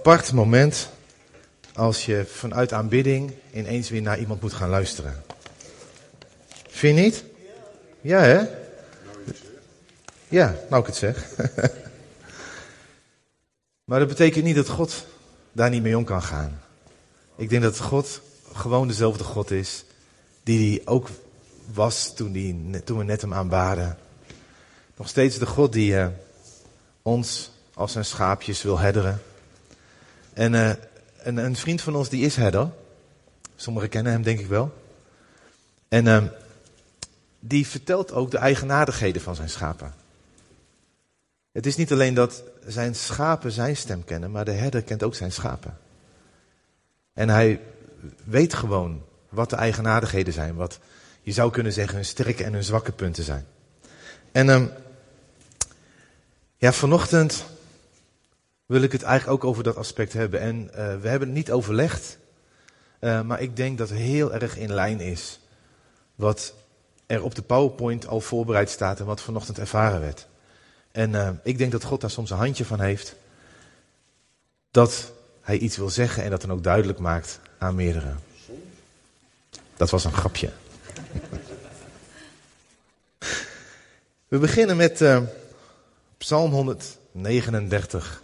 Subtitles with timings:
[0.00, 0.90] apart moment
[1.74, 5.22] als je vanuit aanbidding ineens weer naar iemand moet gaan luisteren.
[6.68, 7.24] Vind je niet?
[8.00, 8.42] Ja, hè?
[10.28, 11.36] Ja, nou ik het zeg.
[13.88, 15.06] maar dat betekent niet dat God
[15.52, 16.60] daar niet mee om kan gaan.
[17.36, 18.20] Ik denk dat God
[18.52, 19.84] gewoon dezelfde God is
[20.42, 21.08] die hij ook
[21.72, 23.98] was toen, die, toen we net hem aanbaden.
[24.96, 26.06] Nog steeds de God die uh,
[27.02, 29.22] ons als zijn schaapjes wil herderen.
[30.40, 30.70] En uh,
[31.22, 32.70] een, een, vriend van ons die is herder.
[33.56, 34.74] Sommigen kennen hem denk ik wel.
[35.88, 36.24] En uh,
[37.40, 39.94] die vertelt ook de eigenaardigheden van zijn schapen.
[41.52, 45.14] Het is niet alleen dat zijn schapen zijn stem kennen, maar de herder kent ook
[45.14, 45.78] zijn schapen.
[47.12, 47.60] En hij
[48.24, 50.78] weet gewoon wat de eigenaardigheden zijn, wat
[51.22, 53.46] je zou kunnen zeggen hun sterke en hun zwakke punten zijn.
[54.32, 54.70] En um,
[56.56, 57.44] ja, vanochtend
[58.70, 60.40] wil ik het eigenlijk ook over dat aspect hebben.
[60.40, 62.18] En uh, we hebben het niet overlegd,
[63.00, 65.40] uh, maar ik denk dat heel erg in lijn is
[66.14, 66.54] wat
[67.06, 70.26] er op de PowerPoint al voorbereid staat en wat vanochtend ervaren werd.
[70.92, 73.14] En uh, ik denk dat God daar soms een handje van heeft.
[74.70, 78.14] Dat hij iets wil zeggen en dat dan ook duidelijk maakt aan meerdere.
[79.76, 80.50] Dat was een grapje.
[84.28, 85.04] We beginnen met
[86.18, 88.22] Psalm 139.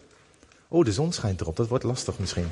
[0.77, 2.49] Oh, de zon schijnt erop, dat wordt lastig misschien.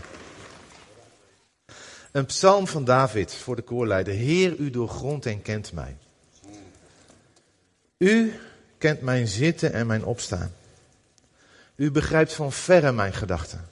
[2.13, 4.15] Een psalm van David voor de koorleider.
[4.15, 5.97] Heer, u doorgrondt en kent mij.
[7.99, 8.41] U
[8.79, 10.53] kent mijn zitten en mijn opstaan.
[11.77, 13.69] U begrijpt van verre mijn gedachten.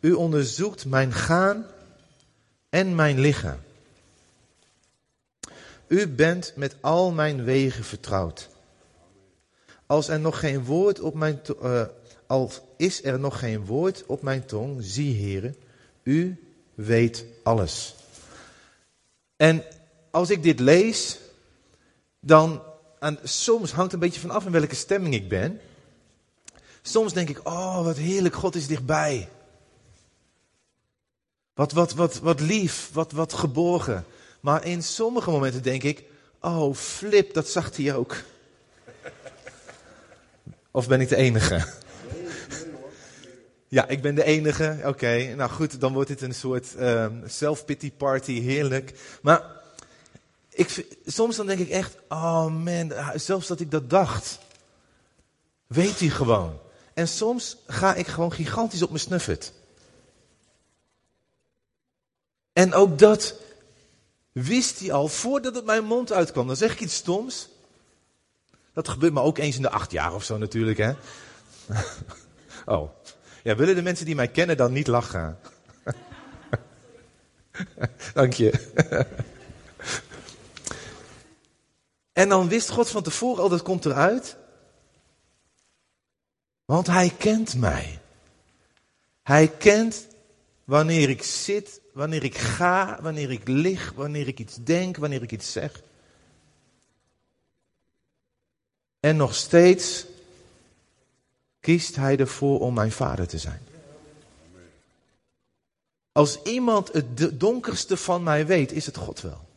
[0.00, 1.66] U onderzoekt mijn gaan
[2.68, 3.64] en mijn liggen.
[5.86, 8.48] U bent met al mijn wegen vertrouwd.
[9.86, 11.82] Als er nog geen woord op mijn uh,
[12.26, 15.56] als is er nog geen woord op mijn tong, zie heren,
[16.02, 17.94] u weet alles.
[19.36, 19.64] En
[20.10, 21.18] als ik dit lees,
[22.20, 22.62] dan
[22.98, 25.60] en soms hangt het een beetje vanaf in welke stemming ik ben.
[26.82, 29.28] Soms denk ik, oh wat heerlijk, God is dichtbij.
[31.54, 34.04] Wat, wat, wat, wat lief, wat, wat geborgen.
[34.40, 36.04] Maar in sommige momenten denk ik,
[36.40, 38.16] oh flip, dat zag hij ook.
[40.74, 41.66] Of ben ik de enige?
[43.68, 44.80] Ja, ik ben de enige.
[44.84, 49.18] Oké, nou goed, dan wordt dit een soort um, self-pity party, heerlijk.
[49.22, 49.42] Maar
[50.48, 54.38] ik, soms dan denk ik echt, oh man, zelfs dat ik dat dacht.
[55.66, 56.58] Weet hij gewoon.
[56.94, 59.52] En soms ga ik gewoon gigantisch op mijn snuffet.
[62.52, 63.34] En ook dat
[64.32, 66.46] wist hij al voordat het mijn mond uitkwam.
[66.46, 67.48] Dan zeg ik iets stoms.
[68.74, 70.92] Dat gebeurt me ook eens in de acht jaar of zo natuurlijk, hè.
[72.66, 72.90] Oh.
[73.42, 75.38] Ja, willen de mensen die mij kennen dan niet lachen?
[78.14, 78.52] Dank je.
[82.12, 84.36] En dan wist God van tevoren al, dat komt eruit.
[86.64, 87.98] Want hij kent mij.
[89.22, 90.06] Hij kent
[90.64, 95.32] wanneer ik zit, wanneer ik ga, wanneer ik lig, wanneer ik iets denk, wanneer ik
[95.32, 95.82] iets zeg.
[99.04, 100.04] En nog steeds
[101.60, 103.60] kiest hij ervoor om mijn vader te zijn.
[106.12, 109.48] Als iemand het donkerste van mij weet, is het God wel.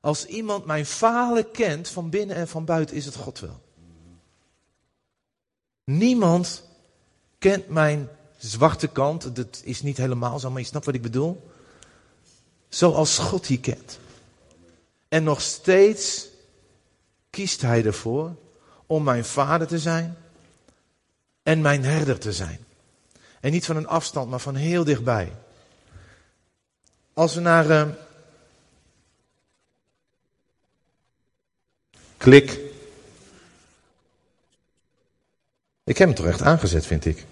[0.00, 3.60] Als iemand mijn falen kent, van binnen en van buiten, is het God wel.
[5.84, 6.64] Niemand
[7.38, 9.36] kent mijn zwarte kant.
[9.36, 11.50] Dat is niet helemaal zo, maar je snapt wat ik bedoel.
[12.68, 13.98] Zoals God die kent.
[15.08, 16.30] En nog steeds
[17.32, 18.34] kiest hij ervoor
[18.86, 20.16] om mijn vader te zijn
[21.42, 22.64] en mijn herder te zijn.
[23.40, 25.32] En niet van een afstand, maar van heel dichtbij.
[27.12, 27.88] Als we naar uh,
[32.16, 32.50] Klik.
[35.84, 37.24] Ik heb hem toch echt aangezet, vind ik.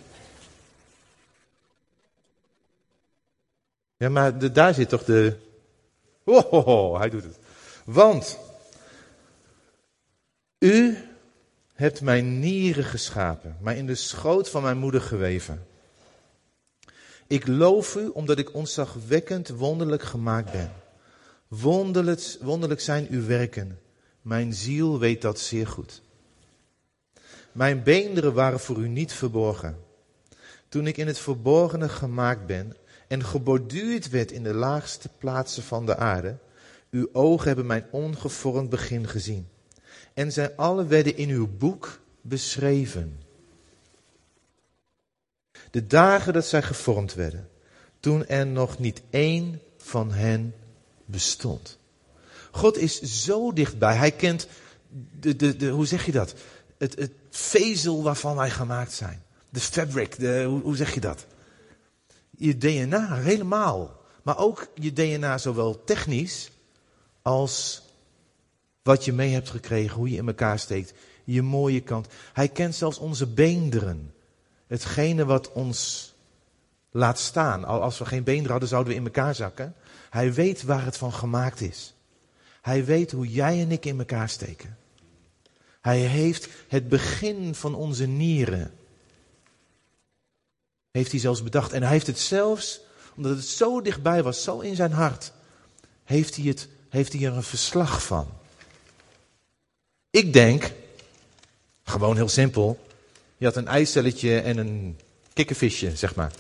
[3.97, 5.37] Ja, maar daar zit toch de.
[6.25, 7.39] Oh, hij doet het.
[7.85, 8.39] Want
[10.61, 10.97] u
[11.75, 15.67] hebt mijn nieren geschapen, mij in de schoot van mijn moeder geweven.
[17.27, 20.73] Ik loof u omdat ik onzagwekkend wonderlijk gemaakt ben.
[21.49, 23.79] Wonderlijk, wonderlijk zijn uw werken.
[24.23, 26.03] Mijn ziel weet dat zeer goed.
[27.53, 29.79] Mijn beenderen waren voor u niet verborgen.
[30.69, 32.77] Toen ik in het verborgene gemaakt ben
[33.09, 36.37] en geborduurd werd in de laagste plaatsen van de aarde,
[36.91, 39.49] uw ogen hebben mijn ongevormd begin gezien.
[40.15, 43.19] En zij alle werden in uw boek beschreven.
[45.71, 47.49] De dagen dat zij gevormd werden.
[48.01, 50.55] Toen er nog niet één van hen
[51.05, 51.79] bestond.
[52.51, 53.97] God is zo dichtbij.
[53.97, 54.47] Hij kent
[55.21, 56.35] de, de, de, hoe zeg je dat?
[56.79, 59.23] Het, het vezel waarvan wij gemaakt zijn.
[59.49, 61.27] De fabric, de, hoe, hoe zeg je dat?
[62.31, 64.01] Je DNA, helemaal.
[64.23, 66.51] Maar ook je DNA zowel technisch
[67.23, 67.83] als
[68.83, 70.93] wat je mee hebt gekregen, hoe je in elkaar steekt,
[71.25, 72.07] je mooie kant.
[72.33, 74.15] Hij kent zelfs onze beenderen.
[74.67, 76.13] Hetgene wat ons
[76.91, 77.65] laat staan.
[77.65, 79.75] Al als we geen beenderen hadden, zouden we in elkaar zakken.
[80.11, 81.95] Hij weet waar het van gemaakt is.
[82.61, 84.79] Hij weet hoe jij en ik in elkaar steken.
[85.81, 88.75] Hij heeft het begin van onze nieren.
[90.91, 91.73] Heeft hij zelfs bedacht.
[91.73, 92.81] En hij heeft het zelfs,
[93.17, 95.33] omdat het zo dichtbij was, zo in zijn hart,
[96.05, 98.40] heeft hij, het, heeft hij er een verslag van.
[100.11, 100.73] Ik denk,
[101.83, 102.79] gewoon heel simpel,
[103.37, 104.99] je had een eicelletje en een
[105.33, 106.33] kikkervisje, zeg maar.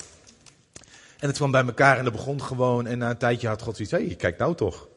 [1.18, 2.86] En het kwam bij elkaar en dat begon gewoon.
[2.86, 4.88] En na een tijdje had God zoiets, hé, hey, kijk nou toch.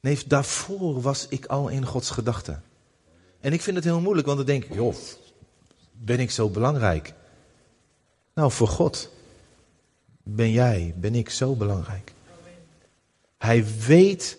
[0.00, 2.62] Nee, daarvoor was ik al in Gods gedachten.
[3.40, 4.94] En ik vind het heel moeilijk, want dan denk ik, joh,
[5.92, 7.12] ben ik zo belangrijk?
[8.34, 9.10] Nou, voor God
[10.22, 12.12] ben jij, ben ik zo belangrijk.
[13.38, 14.38] Hij weet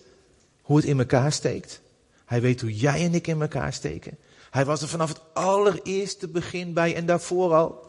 [0.62, 1.80] hoe het in elkaar steekt.
[2.26, 4.18] Hij weet hoe jij en ik in elkaar steken.
[4.50, 7.84] Hij was er vanaf het allereerste begin bij en daarvoor al.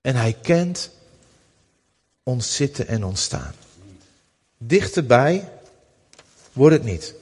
[0.00, 0.90] En hij kent
[2.22, 3.54] ons zitten en ons staan.
[4.58, 5.52] Dichterbij
[6.52, 7.14] wordt het niet.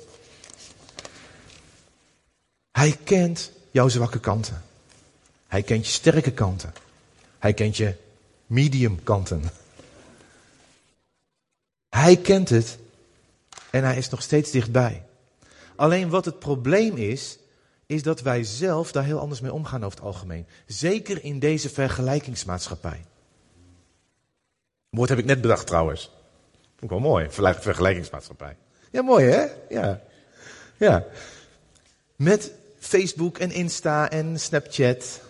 [2.70, 4.62] Hij kent jouw zwakke kanten.
[5.46, 6.72] Hij kent je sterke kanten.
[7.38, 7.94] Hij kent je
[8.46, 9.42] medium kanten.
[11.88, 12.78] Hij kent het
[13.70, 15.02] en hij is nog steeds dichtbij.
[15.76, 17.38] Alleen wat het probleem is,
[17.86, 20.46] is dat wij zelf daar heel anders mee omgaan over het algemeen.
[20.66, 23.04] Zeker in deze vergelijkingsmaatschappij.
[24.90, 26.10] Woord heb ik net bedacht trouwens.
[26.80, 28.56] Ook wel mooi, vergelijkingsmaatschappij.
[28.90, 29.46] Ja, mooi hè?
[29.68, 30.00] Ja.
[30.76, 31.06] ja.
[32.16, 35.20] Met Facebook en Insta en Snapchat.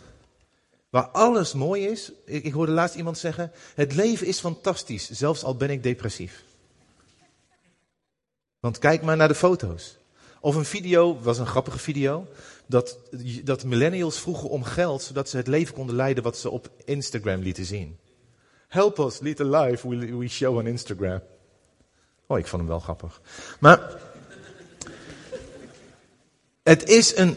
[0.90, 2.12] Waar alles mooi is.
[2.24, 6.44] Ik, ik hoorde laatst iemand zeggen: Het leven is fantastisch, zelfs al ben ik depressief.
[8.60, 9.96] Want kijk maar naar de foto's.
[10.40, 12.26] Of een video, was een grappige video,
[12.66, 12.98] dat,
[13.44, 17.40] dat millennials vroegen om geld zodat ze het leven konden leiden wat ze op Instagram
[17.40, 17.98] lieten zien.
[18.68, 21.20] Help us lead the life we, we show on Instagram.
[22.26, 23.20] Oh, ik vond hem wel grappig.
[23.60, 24.00] Maar
[26.62, 27.36] het is een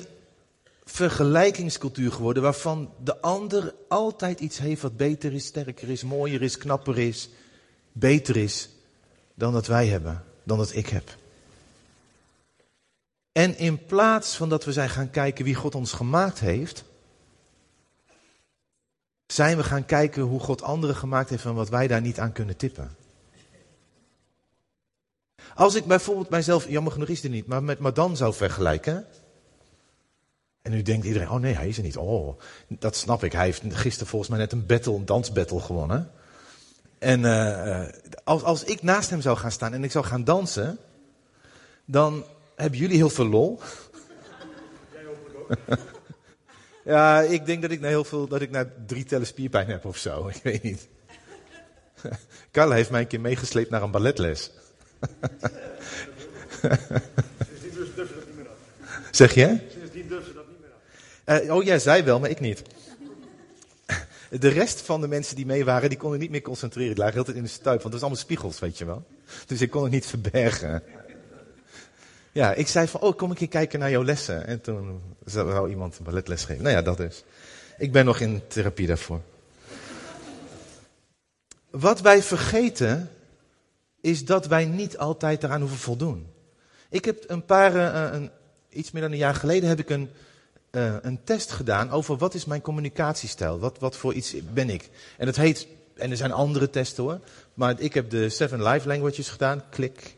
[0.84, 6.58] vergelijkingscultuur geworden waarvan de ander altijd iets heeft wat beter is, sterker is, mooier is,
[6.58, 7.30] knapper is,
[7.92, 8.70] beter is
[9.34, 11.18] dan dat wij hebben, dan dat ik heb.
[13.32, 16.84] En in plaats van dat we zijn gaan kijken wie God ons gemaakt heeft,
[19.26, 22.32] zijn we gaan kijken hoe God anderen gemaakt heeft en wat wij daar niet aan
[22.32, 22.96] kunnen tippen.
[25.56, 29.06] Als ik bijvoorbeeld mijzelf, jammer genoeg is het niet, maar met Madan zou vergelijken.
[30.62, 31.98] En nu denkt iedereen, oh nee, hij is er niet.
[31.98, 33.32] Oh, dat snap ik.
[33.32, 36.12] Hij heeft gisteren volgens mij net een battle, een dansbattle gewonnen.
[37.04, 37.82] En uh,
[38.24, 40.78] als, als ik naast hem zou gaan staan en ik zou gaan dansen,
[41.86, 43.60] dan hebben jullie heel veel lol.
[44.94, 45.78] Jij hopelijk ook.
[46.94, 49.86] ja, ik denk dat ik na heel veel, dat ik na drie tellen spierpijn heb
[49.86, 50.28] of zo.
[50.34, 50.88] Ik weet niet.
[52.52, 54.52] Carla heeft mij een keer meegesleept naar een balletles.
[56.62, 58.58] Sindsdien durf ze dat niet meer af.
[59.12, 59.58] Zeg je?
[59.72, 60.72] Sindsdien durf ze dat niet meer
[61.26, 61.44] af.
[61.44, 62.62] Uh, oh, jij zei wel, maar ik niet.
[64.40, 66.96] De rest van de mensen die mee waren, die konden niet meer concentreren.
[66.96, 69.06] Die lagen altijd in de stuip, want het was allemaal spiegels, weet je wel.
[69.46, 70.84] Dus ik kon het niet verbergen.
[72.32, 74.48] Ja, ik zei van, oh, kom ik hier kijken naar jouw lessen.
[74.48, 76.64] En toen zou iemand een balletles geven.
[76.64, 77.24] Nou ja, dat is.
[77.78, 79.22] Ik ben nog in therapie daarvoor.
[81.70, 83.10] Wat wij vergeten,
[84.02, 86.28] is dat wij niet altijd eraan hoeven voldoen.
[86.90, 88.30] Ik heb een paar, uh, een,
[88.70, 90.10] iets meer dan een jaar geleden, heb ik een,
[90.76, 93.60] uh, een test gedaan over wat is mijn communicatiestijl.
[93.60, 94.90] Wat, wat voor iets ben ik.
[95.18, 97.20] En het heet, en er zijn andere testen hoor.
[97.54, 99.64] Maar ik heb de Seven Life Languages gedaan.
[99.70, 100.16] Klik,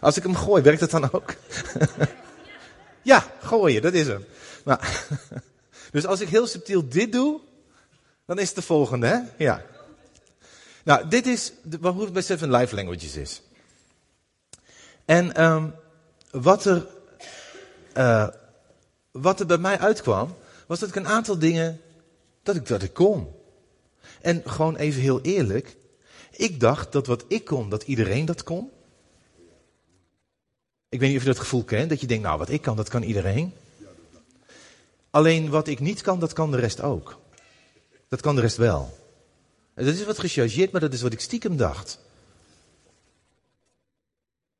[0.00, 1.34] Als ik hem gooi, werkt het dan ook?
[3.02, 4.24] ja, gooien, dat is hem.
[5.90, 7.40] Dus als ik heel subtiel dit doe,
[8.26, 9.44] dan is het de volgende, hè?
[9.44, 9.62] Ja.
[10.84, 13.42] Nou, dit is hoe het bij Seven Life Languages is.
[15.08, 15.74] En um,
[16.30, 16.86] wat, er,
[17.96, 18.28] uh,
[19.10, 20.34] wat er bij mij uitkwam,
[20.66, 21.80] was dat ik een aantal dingen,
[22.42, 23.28] dat ik, dat ik kon.
[24.20, 25.76] En gewoon even heel eerlijk,
[26.30, 28.70] ik dacht dat wat ik kon, dat iedereen dat kon.
[30.88, 32.76] Ik weet niet of je dat gevoel kent, dat je denkt, nou wat ik kan,
[32.76, 33.54] dat kan iedereen.
[35.10, 37.18] Alleen wat ik niet kan, dat kan de rest ook.
[38.08, 38.98] Dat kan de rest wel.
[39.74, 41.98] En dat is wat gechargeerd, maar dat is wat ik stiekem dacht.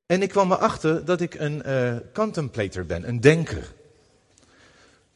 [0.08, 3.74] En ik kwam erachter dat ik een uh, contemplator ben, een denker.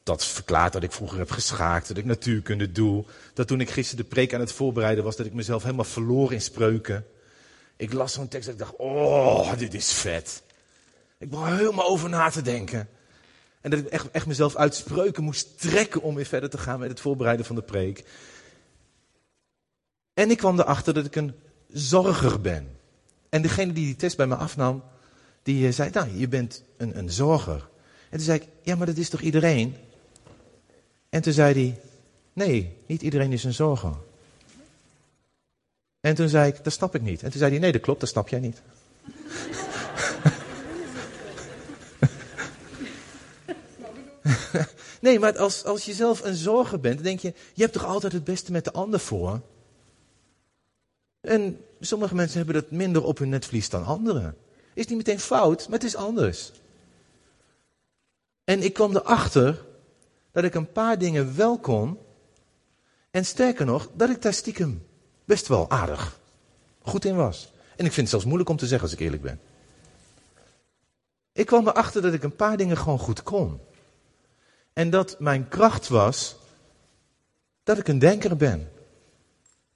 [0.02, 3.04] Dat verklaart dat ik vroeger heb geschaakt, dat ik natuurkunde doe.
[3.34, 6.32] Dat toen ik gisteren de preek aan het voorbereiden was, dat ik mezelf helemaal verloor
[6.32, 7.06] in spreuken.
[7.76, 10.42] Ik las zo'n tekst en ik dacht, oh, dit is vet.
[11.18, 12.88] Ik begon helemaal over na te denken.
[13.60, 16.78] En dat ik echt, echt mezelf uit spreuken moest trekken om weer verder te gaan
[16.78, 18.04] met het voorbereiden van de preek.
[20.14, 21.34] En ik kwam erachter dat ik een
[21.68, 22.80] zorger ben.
[23.32, 24.82] En degene die die test bij me afnam,
[25.42, 27.68] die eh, zei, nou, je bent een, een zorger.
[28.10, 29.76] En toen zei ik, ja, maar dat is toch iedereen?
[31.08, 31.80] En toen zei hij,
[32.32, 33.94] nee, niet iedereen is een zorger.
[36.00, 37.22] En toen zei ik, dat snap ik niet.
[37.22, 38.62] En toen zei hij, nee, dat klopt, dat snap jij niet.
[45.00, 47.86] nee, maar als, als je zelf een zorger bent, dan denk je, je hebt toch
[47.86, 49.40] altijd het beste met de ander voor?
[51.22, 54.36] En sommige mensen hebben dat minder op hun netvlies dan anderen.
[54.74, 56.52] Is niet meteen fout, maar het is anders.
[58.44, 59.64] En ik kwam erachter
[60.30, 61.98] dat ik een paar dingen wel kon.
[63.10, 64.86] En sterker nog, dat ik daar stiekem
[65.24, 66.20] best wel aardig
[66.82, 67.52] goed in was.
[67.76, 69.40] En ik vind het zelfs moeilijk om te zeggen als ik eerlijk ben.
[71.32, 73.60] Ik kwam erachter dat ik een paar dingen gewoon goed kon.
[74.72, 76.36] En dat mijn kracht was
[77.62, 78.71] dat ik een denker ben.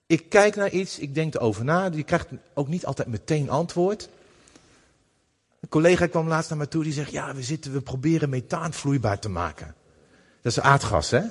[0.07, 1.91] Ik kijk naar iets, ik denk erover na.
[1.93, 4.09] Je krijgt ook niet altijd meteen antwoord.
[5.61, 8.73] Een collega kwam laatst naar me toe die zegt: Ja, we, zitten, we proberen methaan
[8.73, 9.75] vloeibaar te maken.
[10.43, 11.23] Dat is aardgas, hè?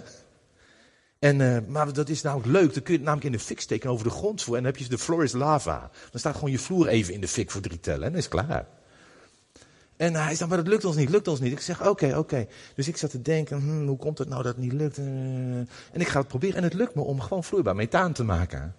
[1.19, 2.73] En, uh, maar dat is nou leuk.
[2.73, 4.57] Dan kun je het namelijk in de fik steken over de grondvloer.
[4.57, 5.91] En dan heb je de floor is lava.
[6.11, 8.03] Dan staat gewoon je vloer even in de fik voor drie tellen.
[8.03, 8.67] En dan is het klaar.
[9.97, 11.51] En hij zei, maar dat lukt ons niet, lukt ons niet.
[11.51, 12.47] Ik zeg, oké, oké.
[12.75, 14.97] Dus ik zat te denken, hm, hoe komt het nou dat het niet lukt?
[14.97, 16.55] En ik ga het proberen.
[16.55, 18.75] En het lukt me om gewoon vloeibaar methaan te maken.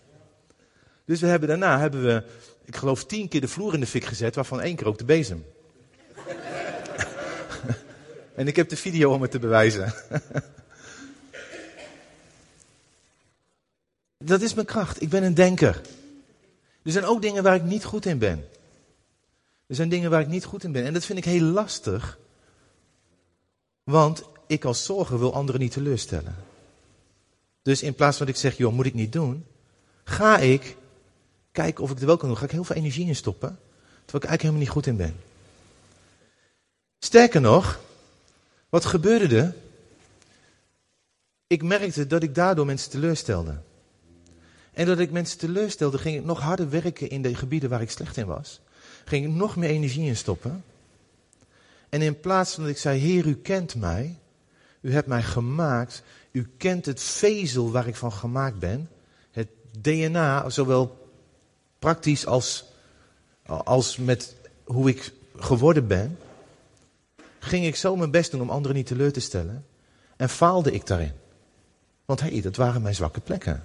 [1.05, 2.25] Dus we hebben daarna, hebben we,
[2.65, 5.05] ik geloof, tien keer de vloer in de fik gezet, waarvan één keer ook de
[5.05, 5.45] bezem.
[8.37, 9.95] en ik heb de video om het te bewijzen.
[14.19, 15.03] Dat is mijn kracht.
[15.03, 15.81] Ik ben een denker.
[16.83, 18.45] Er zijn ook dingen waar ik niet goed in ben.
[19.67, 20.85] Er zijn dingen waar ik niet goed in ben.
[20.85, 22.19] En dat vind ik heel lastig.
[23.83, 26.37] Want ik als zorger wil anderen niet teleurstellen.
[27.63, 29.47] Dus in plaats van dat ik zeg, joh, moet ik niet doen.
[30.05, 30.77] Ga ik
[31.53, 32.39] kijken of ik er wel kan doen.
[32.39, 33.59] Ga ik heel veel energie in stoppen.
[34.05, 35.17] Terwijl ik eigenlijk helemaal niet goed in ben.
[36.99, 37.81] Sterker nog,
[38.69, 39.55] wat gebeurde er?
[41.47, 43.59] Ik merkte dat ik daardoor mensen teleurstelde.
[44.73, 47.91] En dat ik mensen teleurstelde, ging ik nog harder werken in de gebieden waar ik
[47.91, 48.61] slecht in was.
[49.09, 50.65] Ging ik nog meer energie in stoppen.
[51.89, 54.19] En in plaats van dat ik zei, Heer, u kent mij.
[54.81, 56.03] U hebt mij gemaakt.
[56.31, 58.89] U kent het vezel waar ik van gemaakt ben.
[59.31, 59.49] Het
[59.81, 61.09] DNA, zowel
[61.79, 62.65] praktisch als,
[63.47, 64.35] als met
[64.65, 66.19] hoe ik geworden ben.
[67.39, 69.67] Ging ik zo mijn best doen om anderen niet teleur te stellen.
[70.17, 71.13] En faalde ik daarin.
[72.05, 73.65] Want hé, hey, dat waren mijn zwakke plekken.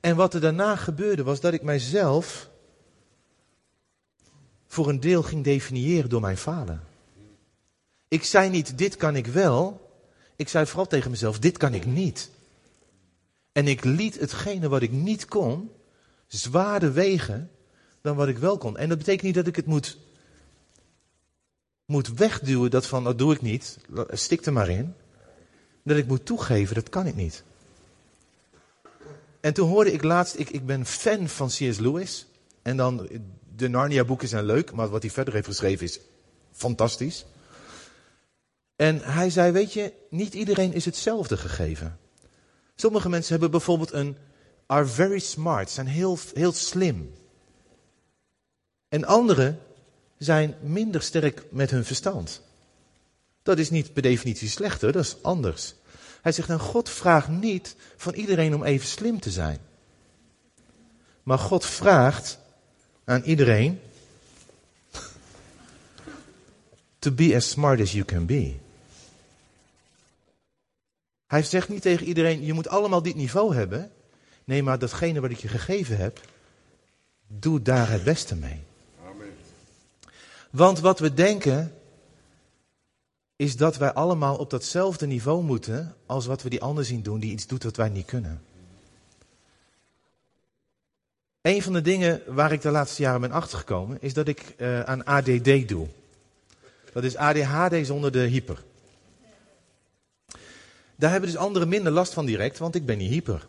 [0.00, 2.48] En wat er daarna gebeurde was dat ik mijzelf
[4.78, 6.80] voor een deel ging definiëren door mijn vader.
[8.08, 9.90] Ik zei niet, dit kan ik wel.
[10.36, 12.30] Ik zei vooral tegen mezelf, dit kan ik niet.
[13.52, 15.70] En ik liet hetgene wat ik niet kon,
[16.26, 17.50] zwaarder wegen
[18.00, 18.76] dan wat ik wel kon.
[18.76, 19.98] En dat betekent niet dat ik het moet,
[21.84, 23.78] moet wegduwen, dat van, dat doe ik niet,
[24.10, 24.94] stik er maar in.
[25.82, 27.42] Dat ik moet toegeven, dat kan ik niet.
[29.40, 31.78] En toen hoorde ik laatst, ik, ik ben fan van C.S.
[31.78, 32.26] Lewis.
[32.62, 33.08] En dan,
[33.58, 36.00] de Narnia-boeken zijn leuk, maar wat hij verder heeft geschreven is
[36.52, 37.26] fantastisch.
[38.76, 41.98] En hij zei, weet je, niet iedereen is hetzelfde gegeven.
[42.74, 44.16] Sommige mensen hebben bijvoorbeeld een,
[44.66, 47.14] are very smart, zijn heel, heel slim.
[48.88, 49.58] En anderen
[50.18, 52.42] zijn minder sterk met hun verstand.
[53.42, 55.74] Dat is niet per definitie slechter, dat is anders.
[56.22, 59.58] Hij zegt, nou God vraagt niet van iedereen om even slim te zijn.
[61.22, 62.38] Maar God vraagt
[63.08, 63.80] aan iedereen
[66.98, 68.54] to be as smart as you can be.
[71.26, 73.90] Hij zegt niet tegen iedereen, je moet allemaal dit niveau hebben.
[74.44, 76.20] Nee, maar datgene wat ik je gegeven heb,
[77.26, 78.60] doe daar het beste mee.
[79.04, 79.36] Amen.
[80.50, 81.74] Want wat we denken,
[83.36, 87.20] is dat wij allemaal op datzelfde niveau moeten als wat we die ander zien doen
[87.20, 88.42] die iets doet wat wij niet kunnen.
[91.40, 94.80] Een van de dingen waar ik de laatste jaren ben achtergekomen is dat ik uh,
[94.80, 95.86] aan ADD doe.
[96.92, 98.62] Dat is ADHD zonder de hyper.
[100.96, 103.46] Daar hebben dus anderen minder last van direct, want ik ben niet hyper.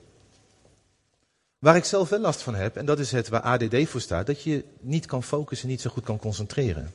[1.59, 4.27] Waar ik zelf wel last van heb, en dat is het waar ADD voor staat,
[4.27, 6.93] dat je niet kan focussen, niet zo goed kan concentreren.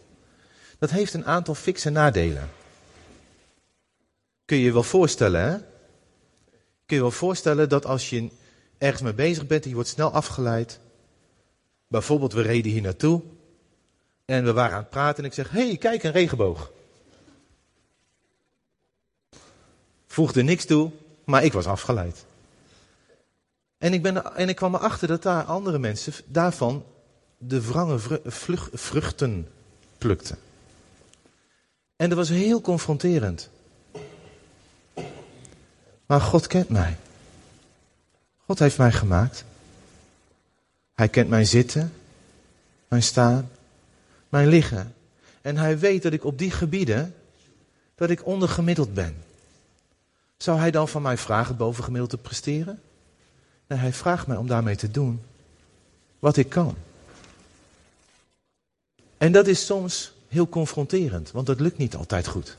[0.78, 2.50] Dat heeft een aantal fikse nadelen.
[4.44, 5.56] Kun je je wel voorstellen, hè?
[6.86, 8.30] Kun je wel voorstellen dat als je
[8.78, 10.80] ergens mee bezig bent en je wordt snel afgeleid.
[11.86, 13.22] Bijvoorbeeld, we reden hier naartoe
[14.24, 16.70] en we waren aan het praten en ik zeg, hé, hey, kijk, een regenboog.
[20.06, 20.90] Voegde niks toe,
[21.24, 22.24] maar ik was afgeleid.
[23.78, 26.84] En ik, ben, en ik kwam erachter dat daar andere mensen daarvan
[27.38, 28.20] de wrange
[28.72, 29.48] vruchten
[29.98, 30.38] plukten.
[31.96, 33.50] En dat was heel confronterend.
[36.06, 36.96] Maar God kent mij.
[38.46, 39.44] God heeft mij gemaakt.
[40.94, 41.92] Hij kent mijn zitten,
[42.88, 43.50] mijn staan,
[44.28, 44.94] mijn liggen.
[45.40, 47.14] En hij weet dat ik op die gebieden,
[47.94, 49.22] dat ik ondergemiddeld ben.
[50.36, 52.80] Zou hij dan van mij vragen bovengemiddeld te presteren?
[53.66, 55.22] Nee, hij vraagt mij om daarmee te doen
[56.18, 56.76] wat ik kan.
[59.16, 62.56] En dat is soms heel confronterend, want dat lukt niet altijd goed.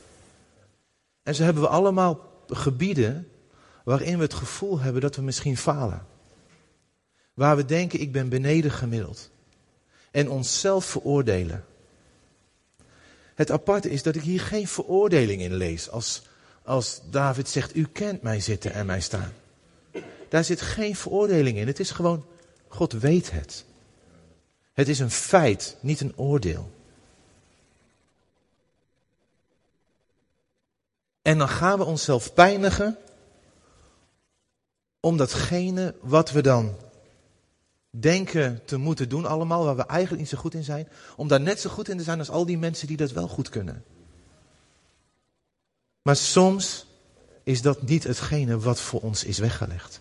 [1.22, 3.28] En zo hebben we allemaal gebieden
[3.86, 6.06] waarin we het gevoel hebben dat we misschien falen.
[7.34, 9.30] Waar we denken, ik ben beneden gemiddeld.
[10.10, 11.64] En onszelf veroordelen.
[13.34, 15.90] Het aparte is dat ik hier geen veroordeling in lees.
[15.90, 16.22] Als,
[16.62, 19.32] als David zegt, u kent mij zitten en mij staan.
[20.28, 21.66] Daar zit geen veroordeling in.
[21.66, 22.26] Het is gewoon,
[22.68, 23.64] God weet het.
[24.72, 26.70] Het is een feit, niet een oordeel.
[31.22, 32.98] En dan gaan we onszelf pijnigen
[35.00, 36.76] om datgene wat we dan
[37.90, 41.40] denken te moeten doen allemaal, waar we eigenlijk niet zo goed in zijn, om daar
[41.40, 43.84] net zo goed in te zijn als al die mensen die dat wel goed kunnen.
[46.02, 46.86] Maar soms
[47.42, 50.00] is dat niet hetgene wat voor ons is weggelegd.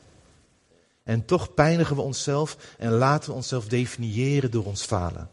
[1.04, 5.30] En toch pijnigen we onszelf en laten we onszelf definiëren door ons falen.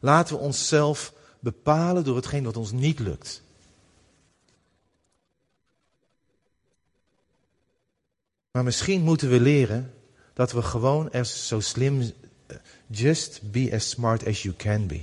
[0.00, 3.42] Laten we onszelf bepalen door hetgeen wat ons niet lukt.
[8.52, 9.92] Maar misschien moeten we leren
[10.32, 12.12] dat we gewoon er zo slim,
[12.86, 15.00] just be as smart as you can be.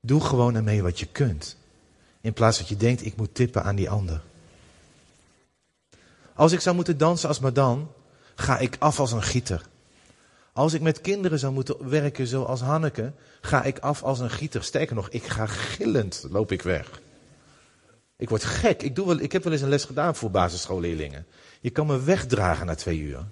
[0.00, 1.56] Doe gewoon ermee wat je kunt.
[2.20, 4.20] In plaats dat je denkt, ik moet tippen aan die ander.
[6.34, 7.84] Als ik zou moeten dansen als madame,
[8.34, 9.68] ga ik af als een gieter.
[10.52, 14.64] Als ik met kinderen zou moeten werken zoals Hanneke, ga ik af als een gieter.
[14.64, 17.00] Sterker nog, ik ga gillend, loop ik weg.
[18.16, 18.82] Ik word gek.
[18.82, 21.26] Ik, doe wel, ik heb wel eens een les gedaan voor basisschoolleerlingen.
[21.60, 23.24] Je kan me wegdragen na twee uur.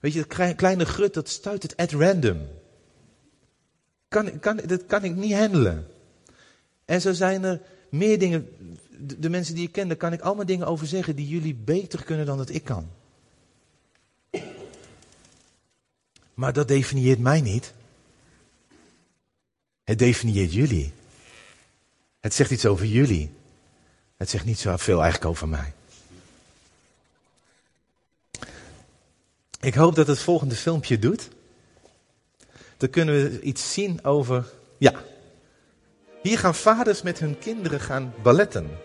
[0.00, 2.48] Weet je, dat kleine grut, dat stuit het at random.
[4.08, 5.86] Kan, kan, dat kan ik niet handelen.
[6.84, 8.48] En zo zijn er meer dingen.
[8.98, 11.54] De, de mensen die ik ken, daar kan ik allemaal dingen over zeggen die jullie
[11.54, 12.90] beter kunnen dan dat ik kan.
[16.34, 17.72] Maar dat definieert mij niet.
[19.84, 20.92] Het definieert jullie.
[22.20, 23.30] Het zegt iets over jullie.
[24.20, 25.72] Het zegt niet zo veel eigenlijk over mij.
[29.60, 31.28] Ik hoop dat het volgende filmpje doet.
[32.76, 34.52] Dan kunnen we iets zien over.
[34.78, 34.92] Ja.
[36.22, 38.78] Hier gaan vaders met hun kinderen gaan balletten.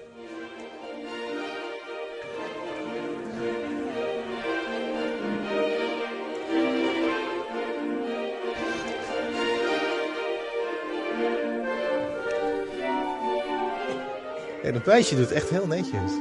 [14.66, 16.12] En dat meisje doet echt heel netjes.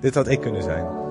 [0.00, 1.07] Dit had ik kunnen zijn.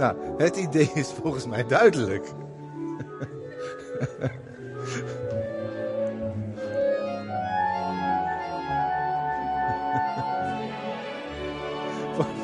[0.00, 2.26] Nou, het idee is volgens mij duidelijk.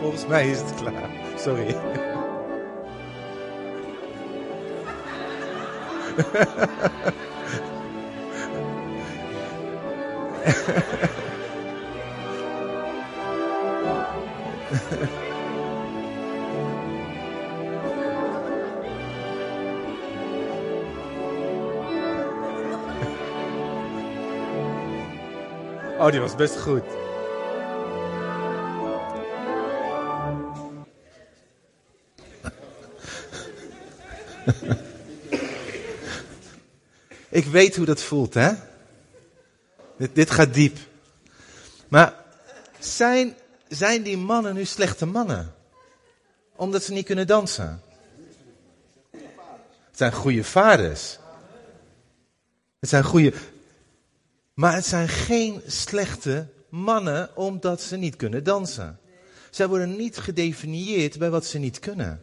[0.01, 1.11] Volgens mij is het klaar.
[1.37, 1.77] Sorry.
[26.07, 26.83] Oh, die was best goed.
[37.29, 38.53] Ik weet hoe dat voelt, hè?
[39.97, 40.79] Dit, dit gaat diep.
[41.89, 42.15] Maar
[42.79, 43.37] zijn,
[43.69, 45.55] zijn die mannen nu slechte mannen?
[46.57, 47.83] Omdat ze niet kunnen dansen?
[49.11, 51.19] Het zijn goede vaders.
[52.79, 53.33] Het zijn goede.
[54.57, 58.99] Maar het zijn geen slechte mannen omdat ze niet kunnen dansen.
[59.51, 62.23] Zij worden niet gedefinieerd bij wat ze niet kunnen.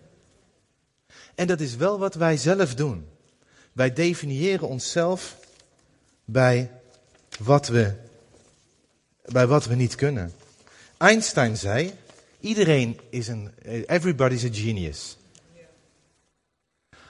[1.36, 3.08] En dat is wel wat wij zelf doen.
[3.74, 5.38] Wij definiëren onszelf
[6.26, 6.72] bij
[7.40, 7.94] wat we,
[9.26, 10.34] bij wat we niet kunnen.
[10.98, 11.94] Einstein zei,
[12.40, 13.52] iedereen is een,
[13.86, 15.18] everybody's a genius.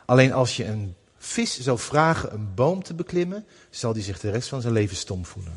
[0.05, 4.31] Alleen als je een vis zou vragen een boom te beklimmen, zal die zich de
[4.31, 5.53] rest van zijn leven stom voelen.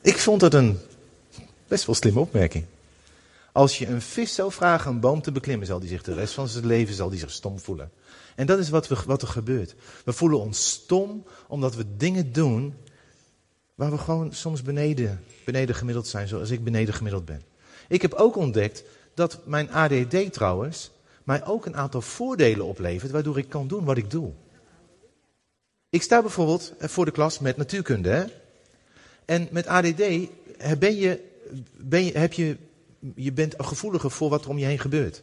[0.00, 0.78] Ik vond dat een
[1.68, 2.64] best wel slimme opmerking.
[3.52, 6.34] Als je een vis zou vragen een boom te beklimmen, zal die zich de rest
[6.34, 7.90] van zijn leven zal die zich stom voelen.
[8.36, 9.74] En dat is wat, we, wat er gebeurt.
[10.04, 12.74] We voelen ons stom omdat we dingen doen
[13.74, 17.42] waar we gewoon soms beneden, beneden gemiddeld zijn, zoals ik beneden gemiddeld ben.
[17.88, 18.82] Ik heb ook ontdekt
[19.14, 20.90] dat mijn ADD trouwens
[21.24, 24.32] mij ook een aantal voordelen oplevert, waardoor ik kan doen wat ik doe.
[25.90, 28.08] Ik sta bijvoorbeeld voor de klas met natuurkunde.
[28.08, 28.24] Hè?
[29.24, 29.96] En met ADD
[30.78, 31.20] ben je,
[31.76, 32.56] ben je, heb je
[33.14, 35.22] je bent gevoeliger voor wat er om je heen gebeurt.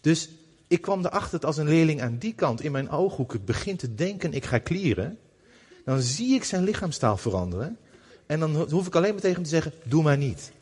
[0.00, 0.28] Dus
[0.66, 3.94] ik kwam erachter dat als een leerling aan die kant in mijn ooghoeken begint te
[3.94, 5.18] denken, ik ga klieren,
[5.84, 7.78] dan zie ik zijn lichaamstaal veranderen.
[8.26, 10.52] En dan hoef ik alleen maar tegen hem te zeggen, doe maar niet.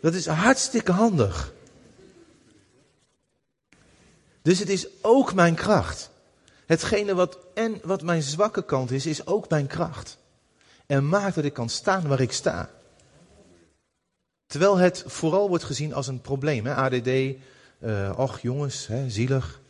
[0.00, 1.54] Dat is hartstikke handig.
[4.42, 6.10] Dus het is ook mijn kracht.
[6.66, 10.18] Hetgene wat, en wat mijn zwakke kant is, is ook mijn kracht.
[10.86, 12.70] En maakt dat ik kan staan waar ik sta.
[14.46, 16.66] Terwijl het vooral wordt gezien als een probleem.
[16.66, 16.74] Hè?
[16.74, 19.60] ADD, uh, och jongens, hè, zielig.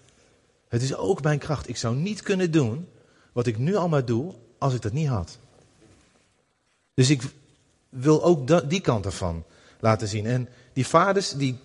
[0.68, 1.68] Het is ook mijn kracht.
[1.68, 2.88] Ik zou niet kunnen doen
[3.32, 5.38] wat ik nu allemaal doe als ik dat niet had.
[6.94, 7.22] Dus ik
[7.88, 9.44] wil ook die kant ervan
[9.80, 10.26] laten zien.
[10.26, 11.58] En die vaders, die,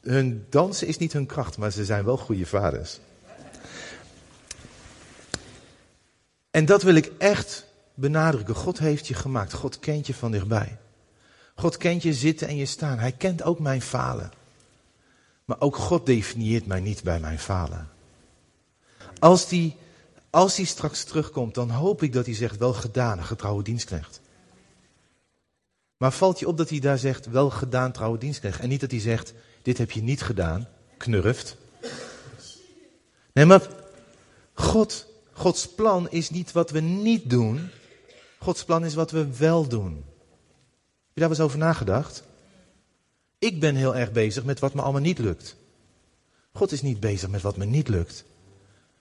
[0.00, 3.00] hun dansen is niet hun kracht, maar ze zijn wel goede vaders.
[6.50, 8.54] En dat wil ik echt benadrukken.
[8.54, 9.52] God heeft je gemaakt.
[9.52, 10.78] God kent je van dichtbij.
[11.54, 12.98] God kent je zitten en je staan.
[12.98, 14.32] Hij kent ook mijn falen.
[15.44, 17.88] Maar ook God definieert mij niet bij mijn falen.
[19.18, 19.76] Als die,
[20.30, 24.20] als die straks terugkomt, dan hoop ik dat hij zegt, wel gedaan, getrouwe dienstknecht.
[25.96, 28.60] Maar valt je op dat hij daar zegt, wel gedaan, trouwe dienstknecht.
[28.60, 29.32] En niet dat hij zegt,
[29.68, 31.56] dit heb je niet gedaan, knurft.
[33.32, 33.68] Nee, maar
[34.52, 37.70] God, Gods plan is niet wat we niet doen.
[38.38, 40.04] Gods plan is wat we wel doen
[41.18, 42.22] je daar eens over nagedacht?
[43.38, 45.56] Ik ben heel erg bezig met wat me allemaal niet lukt.
[46.52, 48.24] God is niet bezig met wat me niet lukt.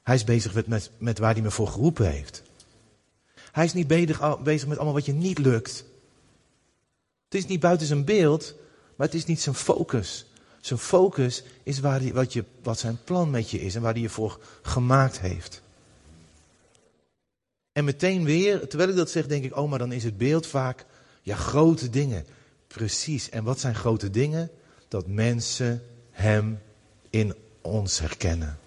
[0.03, 2.43] Hij is bezig met, met, met waar hij me voor geroepen heeft.
[3.51, 5.85] Hij is niet bezig, bezig met allemaal wat je niet lukt.
[7.23, 8.55] Het is niet buiten zijn beeld,
[8.95, 10.25] maar het is niet zijn focus.
[10.67, 13.93] Zijn focus is waar die, wat, je, wat zijn plan met je is en waar
[13.93, 15.61] hij je voor gemaakt heeft.
[17.71, 20.47] En meteen weer, terwijl ik dat zeg, denk ik, oh, maar dan is het beeld
[20.47, 20.85] vaak
[21.21, 22.25] ja, grote dingen.
[22.67, 23.29] Precies.
[23.29, 24.49] En wat zijn grote dingen?
[24.87, 26.59] Dat mensen Hem
[27.09, 28.59] in ons herkennen.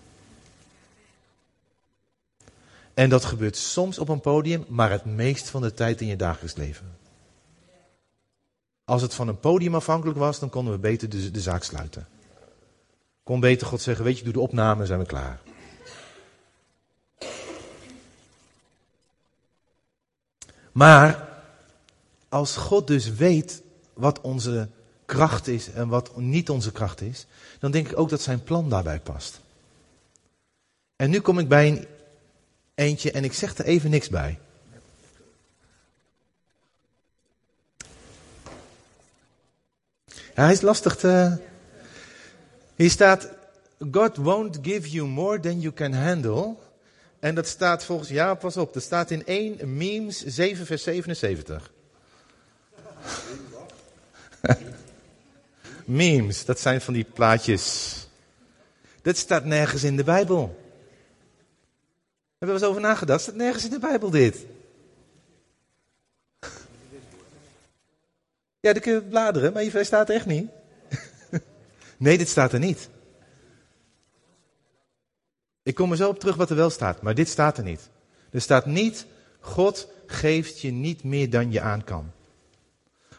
[2.94, 6.16] En dat gebeurt soms op een podium, maar het meest van de tijd in je
[6.16, 6.99] dagelijks leven.
[8.90, 12.09] Als het van een podium afhankelijk was, dan konden we beter de, zaak sluiten.
[13.22, 15.40] Kon beter God zeggen, weet je, doe de opname, zijn we klaar.
[20.72, 21.29] Maar
[22.29, 23.62] als God dus weet
[23.94, 24.68] wat onze
[25.05, 27.26] kracht is en wat niet onze kracht is,
[27.59, 29.40] dan denk ik ook dat zijn plan daarbij past.
[30.96, 31.87] En nu kom ik bij een
[32.74, 34.38] eentje en ik zeg er even niks bij.
[40.40, 41.38] Hij is lastig te.
[42.76, 43.29] Hier staat:
[43.90, 46.57] God won't give you more than you can handle.
[47.20, 51.72] En dat staat volgens, ja, pas op, dat staat in 1 Memes 7, vers 77.
[55.85, 57.94] Memes, dat zijn van die plaatjes.
[59.03, 60.59] Dat staat nergens in de Bijbel.
[62.38, 63.20] Hebben we eens over nagedacht?
[63.22, 64.46] Staat nergens in de Bijbel dit?
[68.60, 70.50] Ja, dan kun je bladeren, maar je staat er echt niet.
[71.96, 72.88] nee, dit staat er niet.
[75.62, 77.88] Ik kom er zo op terug wat er wel staat, maar dit staat er niet.
[78.30, 79.06] Er staat niet,
[79.40, 82.12] God geeft je niet meer dan je aan kan.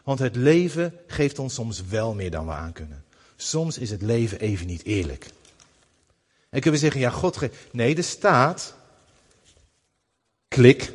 [0.04, 3.04] Want het leven geeft ons soms wel meer dan we aan kunnen.
[3.36, 5.26] Soms is het leven even niet eerlijk.
[6.50, 7.56] En kunnen we zeggen, ja, God geeft.
[7.72, 8.74] Nee, er staat.
[10.48, 10.92] Klik.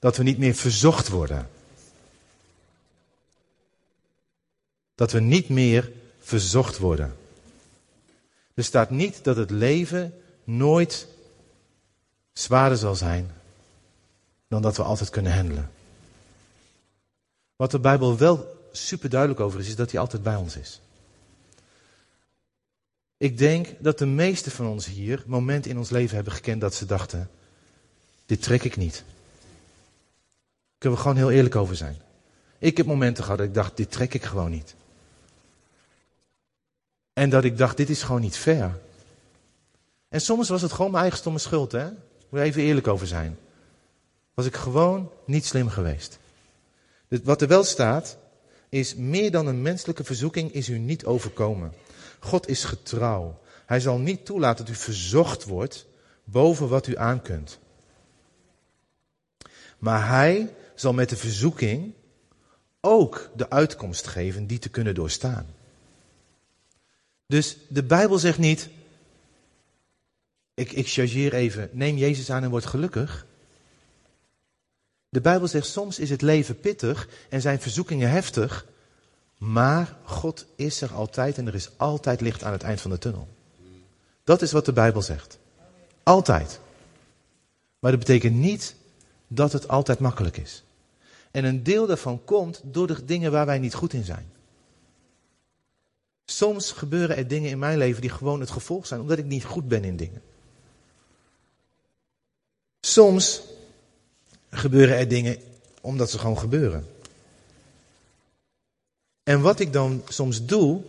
[0.00, 1.48] Dat we niet meer verzocht worden.
[4.94, 7.16] Dat we niet meer verzocht worden.
[8.54, 11.06] Er staat niet dat het leven nooit
[12.32, 13.30] zwaarder zal zijn
[14.48, 15.70] dan dat we altijd kunnen handelen.
[17.56, 20.80] Wat de Bijbel wel super duidelijk over is, is dat hij altijd bij ons is.
[23.16, 26.74] Ik denk dat de meesten van ons hier momenten in ons leven hebben gekend dat
[26.74, 27.30] ze dachten,
[28.26, 29.04] dit trek ik niet.
[30.80, 31.96] Kunnen we gewoon heel eerlijk over zijn.
[32.58, 34.74] Ik heb momenten gehad dat ik dacht, dit trek ik gewoon niet.
[37.12, 38.78] En dat ik dacht, dit is gewoon niet fair.
[40.08, 41.88] En soms was het gewoon mijn eigen stomme schuld, hè?
[42.28, 43.38] Moet even eerlijk over zijn.
[44.34, 46.18] Was ik gewoon niet slim geweest.
[47.08, 48.16] Dus wat er wel staat,
[48.68, 51.72] is meer dan een menselijke verzoeking is u niet overkomen.
[52.18, 53.40] God is getrouw.
[53.66, 55.86] Hij zal niet toelaten dat u verzocht wordt
[56.24, 57.58] boven wat u aan kunt.
[59.78, 61.92] Maar hij zal met de verzoeking
[62.80, 65.46] ook de uitkomst geven die te kunnen doorstaan.
[67.26, 68.68] Dus de Bijbel zegt niet,
[70.54, 73.26] ik, ik chargeer even, neem Jezus aan en word gelukkig.
[75.08, 78.66] De Bijbel zegt soms is het leven pittig en zijn verzoekingen heftig,
[79.38, 82.98] maar God is er altijd en er is altijd licht aan het eind van de
[82.98, 83.28] tunnel.
[84.24, 85.38] Dat is wat de Bijbel zegt.
[86.02, 86.60] Altijd.
[87.78, 88.74] Maar dat betekent niet
[89.26, 90.62] dat het altijd makkelijk is.
[91.30, 94.32] En een deel daarvan komt door de dingen waar wij niet goed in zijn.
[96.24, 99.44] Soms gebeuren er dingen in mijn leven die gewoon het gevolg zijn omdat ik niet
[99.44, 100.22] goed ben in dingen.
[102.80, 103.42] Soms
[104.50, 105.36] gebeuren er dingen
[105.80, 106.86] omdat ze gewoon gebeuren.
[109.22, 110.82] En wat ik dan soms doe,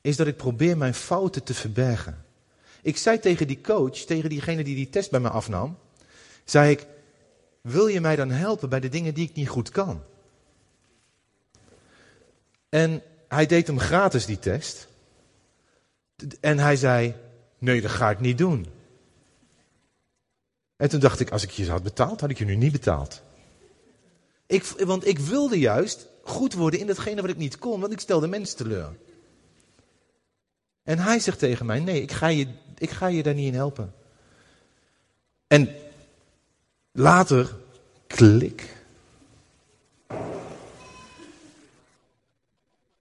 [0.00, 2.24] is dat ik probeer mijn fouten te verbergen.
[2.82, 5.78] Ik zei tegen die coach, tegen diegene die die test bij me afnam,
[6.44, 6.86] zei ik,
[7.62, 10.02] wil je mij dan helpen bij de dingen die ik niet goed kan?
[12.68, 14.88] En hij deed hem gratis, die test.
[16.40, 17.14] En hij zei,
[17.58, 18.66] nee, dat ga ik niet doen.
[20.76, 23.22] En toen dacht ik, als ik je had betaald, had ik je nu niet betaald.
[24.46, 28.00] Ik, want ik wilde juist goed worden in datgene wat ik niet kon, want ik
[28.00, 28.96] stelde mensen teleur.
[30.82, 32.46] En hij zegt tegen mij, nee, ik ga je,
[32.78, 33.94] ik ga je daar niet in helpen.
[35.46, 35.74] En
[36.92, 37.56] later,
[38.06, 38.76] klik.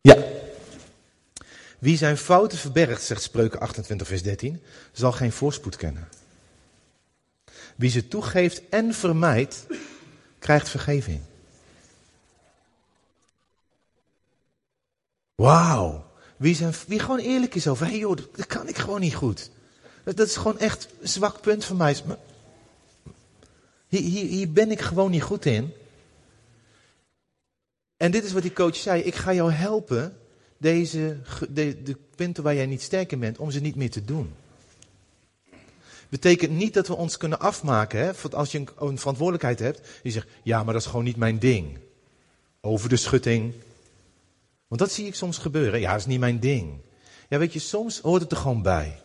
[0.01, 0.17] Ja.
[1.79, 6.07] Wie zijn fouten verbergt, zegt Spreuken 28, vers 13, zal geen voorspoed kennen.
[7.75, 9.65] Wie ze toegeeft en vermijdt,
[10.39, 11.21] krijgt vergeving.
[15.35, 16.09] Wauw.
[16.37, 19.15] Wie, zijn, wie gewoon eerlijk is over, hé hey joh, dat kan ik gewoon niet
[19.15, 19.49] goed.
[20.03, 21.95] Dat, is gewoon echt een zwak punt van mij.
[23.97, 25.73] Hier, ben ik gewoon niet goed in.
[27.97, 29.01] En dit is wat die coach zei.
[29.01, 30.17] Ik ga jou helpen
[30.57, 31.17] deze,
[31.49, 34.33] de, de punten waar jij niet sterk in bent, om ze niet meer te doen.
[36.09, 37.99] Betekent niet dat we ons kunnen afmaken.
[37.99, 38.11] Hè?
[38.31, 41.39] Als je een, een verantwoordelijkheid hebt, die zegt, ja, maar dat is gewoon niet mijn
[41.39, 41.77] ding.
[42.61, 43.53] Over de schutting.
[44.67, 45.79] Want dat zie ik soms gebeuren.
[45.79, 46.73] Ja, dat is niet mijn ding.
[47.29, 48.99] Ja, weet je, soms hoort het er gewoon bij.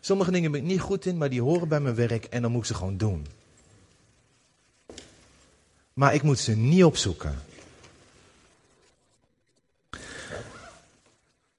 [0.00, 2.50] Sommige dingen ben ik niet goed in, maar die horen bij mijn werk en dan
[2.50, 3.26] moet ik ze gewoon doen.
[5.98, 7.38] Maar ik moet ze niet opzoeken.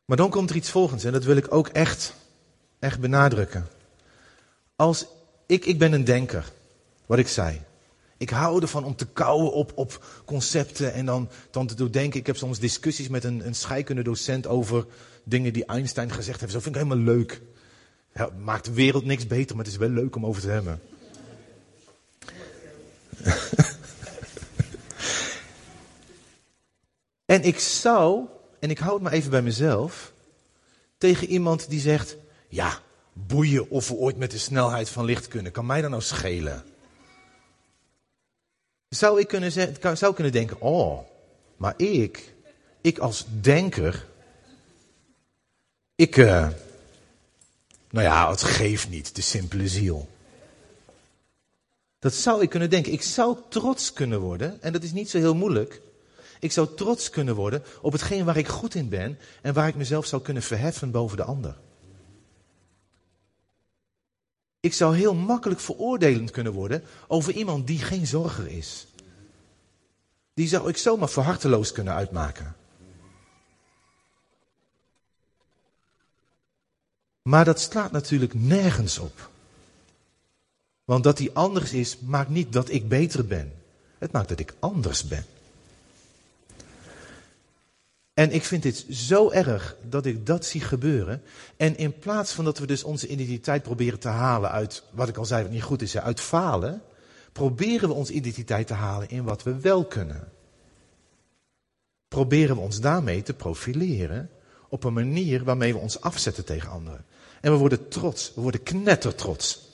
[0.05, 2.13] Maar dan komt er iets volgens en dat wil ik ook echt,
[2.79, 3.67] echt benadrukken.
[4.75, 5.05] Als
[5.45, 6.51] ik, ik ben een denker,
[7.05, 7.61] wat ik zei.
[8.17, 12.19] Ik hou ervan om te kouwen op, op concepten en dan, dan te doen denken.
[12.19, 14.85] Ik heb soms discussies met een, een scheikundedocent over
[15.23, 16.51] dingen die Einstein gezegd heeft.
[16.51, 17.41] Zo vind ik helemaal leuk.
[18.13, 20.81] Ja, maakt de wereld niks beter, maar het is wel leuk om over te hebben.
[27.29, 28.25] En ik zou,
[28.59, 30.13] en ik hou het maar even bij mezelf,
[30.97, 32.15] tegen iemand die zegt,
[32.47, 32.81] ja,
[33.13, 35.51] boeien of we ooit met de snelheid van licht kunnen.
[35.51, 36.63] Kan mij dan nou schelen?
[38.89, 40.99] Zou ik kunnen, zeggen, zou kunnen denken, oh,
[41.57, 42.33] maar ik,
[42.81, 44.07] ik als denker,
[45.95, 46.47] ik, uh,
[47.89, 50.09] nou ja, het geeft niet, de simpele ziel.
[51.99, 52.91] Dat zou ik kunnen denken.
[52.91, 55.81] Ik zou trots kunnen worden, en dat is niet zo heel moeilijk.
[56.39, 59.75] Ik zou trots kunnen worden op hetgeen waar ik goed in ben en waar ik
[59.75, 61.57] mezelf zou kunnen verheffen boven de ander.
[64.59, 68.87] Ik zou heel makkelijk veroordelend kunnen worden over iemand die geen zorger is.
[70.33, 72.55] Die zou ik zomaar verharteloos kunnen uitmaken.
[77.21, 79.29] Maar dat slaat natuurlijk nergens op.
[80.85, 83.53] Want dat hij anders is, maakt niet dat ik beter ben.
[83.97, 85.25] Het maakt dat ik anders ben.
[88.19, 91.21] En ik vind dit zo erg dat ik dat zie gebeuren.
[91.57, 95.17] En in plaats van dat we dus onze identiteit proberen te halen uit, wat ik
[95.17, 96.81] al zei, wat niet goed is, uit falen,
[97.31, 100.31] proberen we onze identiteit te halen in wat we wel kunnen.
[102.07, 104.29] Proberen we ons daarmee te profileren
[104.69, 107.05] op een manier waarmee we ons afzetten tegen anderen.
[107.41, 109.67] En we worden trots, we worden knettertrots.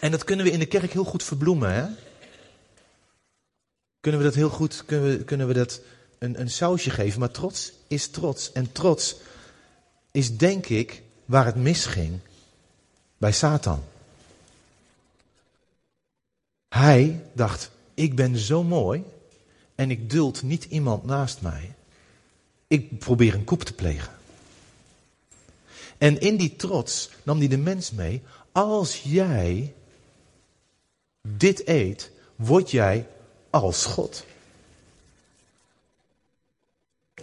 [0.00, 1.86] En dat kunnen we in de kerk heel goed verbloemen, hè?
[4.00, 5.80] Kunnen we dat heel goed, kunnen we, kunnen we dat
[6.24, 7.20] een, een sausje geven.
[7.20, 8.52] Maar trots is trots.
[8.52, 9.16] En trots
[10.10, 12.18] is denk ik waar het misging
[13.18, 13.82] bij Satan.
[16.68, 19.04] Hij dacht, ik ben zo mooi
[19.74, 21.74] en ik duld niet iemand naast mij.
[22.66, 24.12] Ik probeer een koep te plegen.
[25.98, 28.22] En in die trots nam hij de mens mee.
[28.52, 29.74] Als jij
[31.28, 33.06] dit eet, word jij
[33.50, 34.24] als God.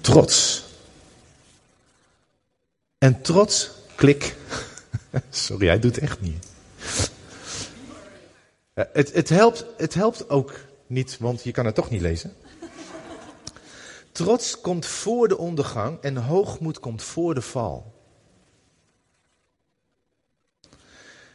[0.02, 0.64] Trots.
[2.98, 4.36] En trots, klik.
[5.30, 6.48] Sorry, hij doet echt niet.
[8.74, 12.36] Het, het, helpt, het helpt ook niet, want je kan het toch niet lezen.
[14.12, 17.94] Trots komt voor de ondergang en hoogmoed komt voor de val.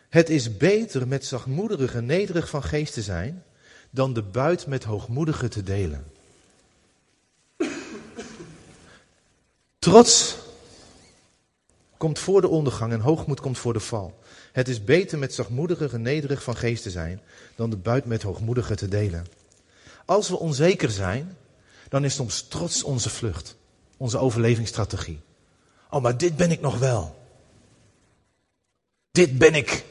[0.09, 3.45] Het is beter met zachtmoedige nederig van geest te zijn,
[3.91, 6.16] dan de buit met hoogmoedige te delen.
[9.87, 10.37] Trots
[11.97, 14.19] komt voor de ondergang en hoogmoed komt voor de val.
[14.53, 17.21] Het is beter met zachtmoedige nederig van geest te zijn,
[17.55, 19.27] dan de buit met hoogmoedige te delen.
[20.05, 21.37] Als we onzeker zijn,
[21.89, 23.57] dan is soms trots onze vlucht,
[23.97, 25.21] onze overlevingsstrategie.
[25.91, 27.17] Oh, maar dit ben ik nog wel.
[29.11, 29.85] Dit ben ik.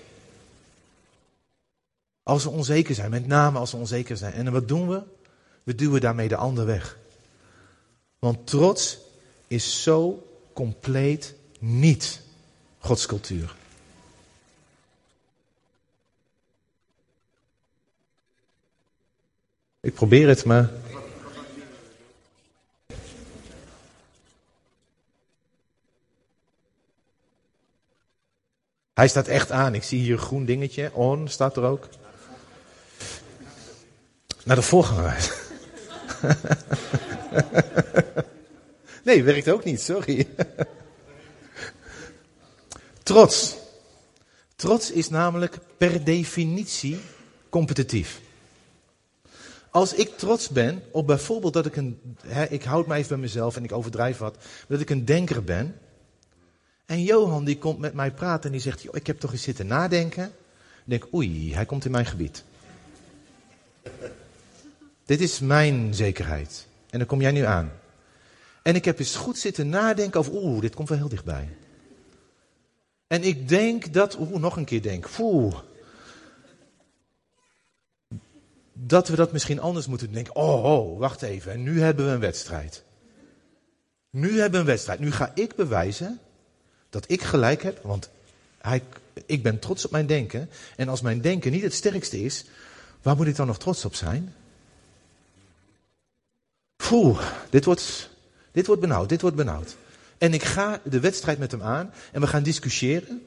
[2.23, 4.33] Als we onzeker zijn, met name als we onzeker zijn.
[4.33, 5.01] En wat doen we?
[5.63, 6.97] We duwen daarmee de ander weg.
[8.19, 9.03] Want trots
[9.47, 12.21] is zo compleet niet
[12.79, 13.55] Gods cultuur.
[19.79, 20.69] Ik probeer het, maar.
[28.93, 29.75] Hij staat echt aan.
[29.75, 30.93] Ik zie hier groen dingetje.
[30.93, 31.87] On staat er ook.
[34.43, 35.43] Naar de voorganger.
[39.05, 40.27] nee, werkt ook niet, sorry.
[43.03, 43.55] Trots.
[44.55, 46.99] Trots is namelijk per definitie
[47.49, 48.21] competitief.
[49.69, 53.17] Als ik trots ben op bijvoorbeeld dat ik een, hè, ik houd mij even bij
[53.17, 54.37] mezelf en ik overdrijf wat,
[54.67, 55.79] dat ik een denker ben.
[56.85, 59.67] En Johan die komt met mij praten en die zegt, ik heb toch eens zitten
[59.67, 60.23] nadenken.
[60.23, 62.43] Dan denk ik, oei, hij komt in mijn gebied.
[65.05, 66.67] Dit is mijn zekerheid.
[66.89, 67.71] En dan kom jij nu aan.
[68.65, 71.49] En ik heb eens goed zitten nadenken over, oeh, dit komt wel heel dichtbij.
[73.07, 75.57] En ik denk dat, oeh, nog een keer denk, oeh.
[78.73, 80.35] Dat we dat misschien anders moeten denken.
[80.35, 81.51] Oh, wacht even.
[81.51, 82.83] En nu hebben we een wedstrijd.
[84.09, 84.99] Nu hebben we een wedstrijd.
[84.99, 86.19] Nu ga ik bewijzen
[86.89, 88.09] dat ik gelijk heb, want
[88.57, 88.83] hij,
[89.25, 90.49] ik ben trots op mijn denken.
[90.75, 92.45] En als mijn denken niet het sterkste is,
[93.01, 94.33] waar moet ik dan nog trots op zijn?
[96.75, 98.13] Poeh, dit wordt,
[98.55, 99.75] dit wordt benauwd, dit wordt benauwd.
[100.17, 103.25] En ik ga de wedstrijd met hem aan en we gaan discussiëren.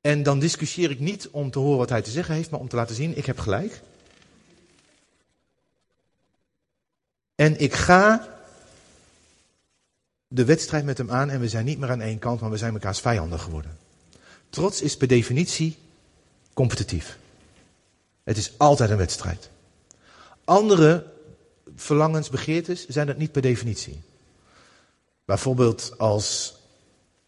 [0.00, 2.68] En dan discussieer ik niet om te horen wat hij te zeggen heeft, maar om
[2.68, 3.80] te laten zien, ik heb gelijk.
[7.34, 8.28] En ik ga
[10.28, 12.56] de wedstrijd met hem aan en we zijn niet meer aan één kant, maar we
[12.56, 13.78] zijn mekaars vijanden geworden.
[14.50, 15.78] Trots is per definitie
[16.52, 17.18] competitief.
[18.22, 19.50] Het is altijd een wedstrijd.
[20.44, 21.11] Andere
[21.76, 24.00] verlangens, begeertes zijn dat niet per definitie.
[25.24, 26.54] Bijvoorbeeld als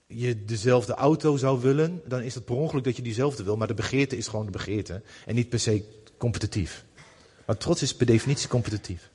[0.06, 3.66] je dezelfde auto zou willen, dan is het per ongeluk dat je diezelfde wil, maar
[3.66, 5.84] de begeerte is gewoon de begeerte en niet per se
[6.16, 6.84] competitief.
[7.46, 9.10] Maar trots is per definitie competitief.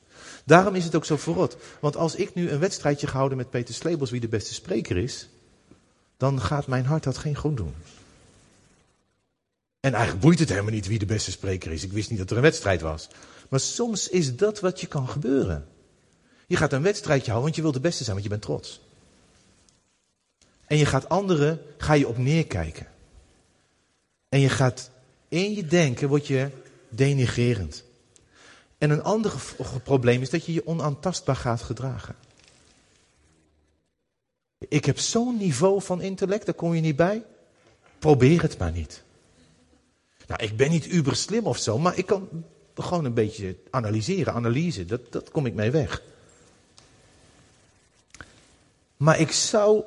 [0.45, 1.57] Daarom is het ook zo verrot.
[1.79, 5.29] Want als ik nu een wedstrijdje gehouden met Peter Slebels wie de beste spreker is,
[6.17, 7.73] dan gaat mijn hart dat geen goed doen.
[9.79, 11.83] En eigenlijk boeit het helemaal niet wie de beste spreker is.
[11.83, 13.07] Ik wist niet dat er een wedstrijd was.
[13.49, 15.67] Maar soms is dat wat je kan gebeuren.
[16.47, 18.81] Je gaat een wedstrijdje houden, want je wilt de beste zijn, want je bent trots.
[20.65, 22.87] En je gaat anderen, ga je op neerkijken.
[24.29, 24.89] En je gaat
[25.27, 26.49] in je denken, word je
[26.89, 27.83] denigerend.
[28.77, 29.33] En een ander
[29.83, 32.15] probleem is dat je je onaantastbaar gaat gedragen.
[34.57, 37.23] Ik heb zo'n niveau van intellect, daar kom je niet bij.
[37.99, 39.03] Probeer het maar niet.
[40.29, 42.29] Nou, ik ben niet uber slim of zo, maar ik kan
[42.75, 46.01] gewoon een beetje analyseren, analyse, dat, dat kom ik mee weg.
[48.97, 49.83] Maar ik zou,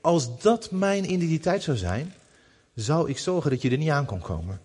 [0.00, 2.14] als dat mijn identiteit zou zijn,
[2.74, 4.60] zou ik zorgen dat je er niet aan kon komen.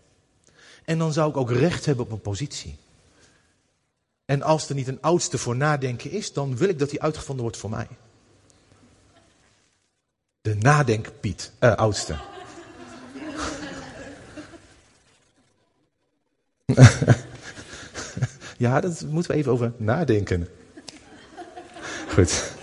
[0.85, 2.77] En dan zou ik ook recht hebben op een positie.
[4.25, 7.43] En als er niet een oudste voor nadenken is, dan wil ik dat die uitgevonden
[7.43, 7.87] wordt voor mij.
[10.41, 12.38] De nadenkpiet, uh, oudste.
[18.57, 20.47] ja, daar moeten we even over nadenken.
[22.07, 22.53] Goed.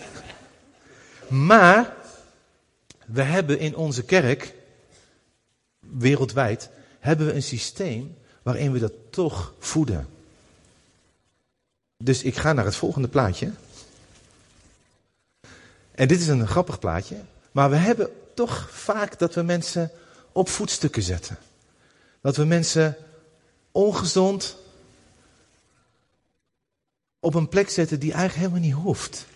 [1.29, 1.95] Maar
[3.07, 4.55] we hebben in onze kerk,
[5.81, 10.09] wereldwijd, hebben we een systeem waarin we dat toch voeden.
[11.97, 13.51] Dus ik ga naar het volgende plaatje.
[15.95, 17.17] En dit is een grappig plaatje.
[17.53, 19.91] Maar we hebben toch vaak dat we mensen
[20.33, 21.39] op voetstukken zetten.
[22.21, 22.97] Dat we mensen
[23.77, 24.57] ongezond
[27.21, 29.27] op een plek zetten die eigenlijk helemaal niet hoeft.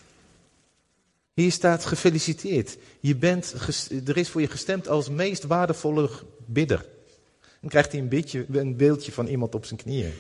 [1.33, 2.77] Hier staat gefeliciteerd.
[3.01, 3.55] Je bent,
[4.07, 6.11] er is voor je gestemd als meest waardevolle
[6.47, 6.87] bidder.
[7.61, 10.13] Dan krijgt hij een, beetje, een beeldje van iemand op zijn knieën.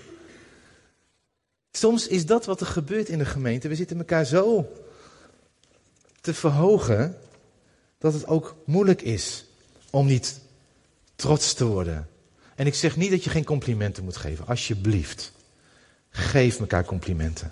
[1.72, 3.68] Soms is dat wat er gebeurt in de gemeente.
[3.68, 4.72] We zitten elkaar zo
[6.20, 7.18] te verhogen
[7.98, 9.44] dat het ook moeilijk is
[9.90, 10.40] om niet
[11.16, 12.08] trots te worden.
[12.60, 15.32] En ik zeg niet dat je geen complimenten moet geven, alsjeblieft.
[16.10, 17.50] Geef elkaar complimenten.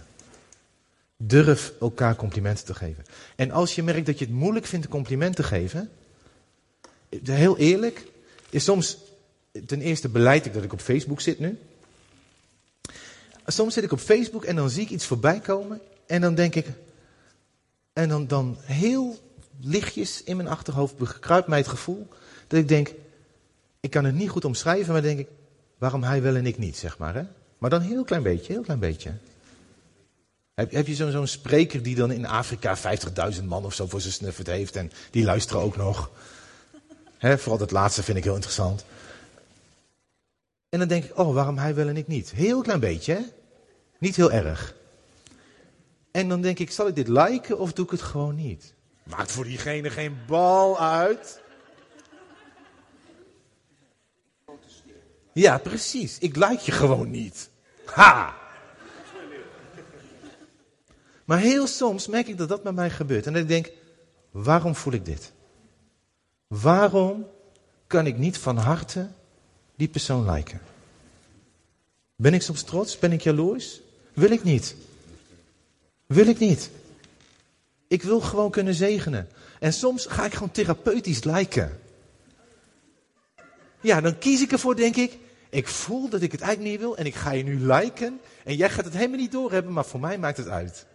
[1.17, 3.05] Durf elkaar complimenten te geven.
[3.37, 5.91] En als je merkt dat je het moeilijk vindt een compliment te geven,
[7.23, 8.07] heel eerlijk,
[8.51, 8.99] is soms
[9.67, 11.59] ten eerste beleid ik dat ik op Facebook zit nu.
[13.47, 16.55] Soms zit ik op Facebook en dan zie ik iets voorbij komen en dan denk
[16.55, 16.67] ik,
[17.93, 19.19] en dan, dan heel
[19.61, 22.09] lichtjes in mijn achterhoofd bekruipt mij het gevoel
[22.47, 22.93] dat ik denk,
[23.81, 25.29] ik kan het niet goed omschrijven, maar denk ik,
[25.79, 27.15] waarom hij wel en ik niet, zeg maar.
[27.15, 27.23] Hè?
[27.59, 29.13] Maar dan heel klein beetje, heel klein beetje.
[30.55, 32.77] Heb, heb je zo'n spreker die dan in Afrika
[33.37, 36.11] 50.000 man of zo voor zijn snuffert heeft en die luisteren ook nog.
[37.19, 38.85] Vooral dat laatste vind ik heel interessant.
[40.69, 42.31] En dan denk ik, oh, waarom hij wel en ik niet?
[42.31, 43.21] Heel klein beetje, hè?
[43.99, 44.75] Niet heel erg.
[46.11, 48.75] En dan denk ik, zal ik dit liken of doe ik het gewoon niet?
[49.03, 51.41] Maakt voor diegene geen bal uit.
[55.39, 56.19] Ja, precies.
[56.19, 57.51] Ik like je gewoon niet.
[57.85, 58.37] Ha!
[61.25, 63.27] Maar heel soms merk ik dat dat met mij gebeurt.
[63.27, 63.71] En dat ik denk,
[64.31, 65.33] waarom voel ik dit?
[66.47, 67.27] Waarom
[67.87, 69.09] kan ik niet van harte
[69.77, 70.61] die persoon liken?
[72.17, 72.99] Ben ik soms trots?
[72.99, 73.81] Ben ik jaloers?
[74.13, 74.75] Wil ik niet.
[76.07, 76.71] Wil ik niet.
[77.89, 79.29] Ik wil gewoon kunnen zegenen.
[79.61, 81.81] En soms ga ik gewoon therapeutisch lijken.
[83.81, 85.19] Ja, dan kies ik ervoor, denk ik.
[85.51, 88.21] Ik voel dat ik het eigenlijk niet wil en ik ga je nu liken.
[88.45, 90.87] En jij gaat het helemaal niet doorhebben, maar voor mij maakt het uit.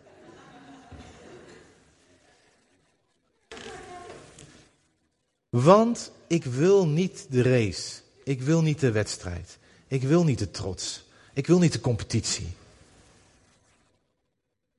[5.49, 8.01] Want ik wil niet de race.
[8.23, 9.57] Ik wil niet de wedstrijd.
[9.87, 11.05] Ik wil niet de trots.
[11.33, 12.47] Ik wil niet de competitie.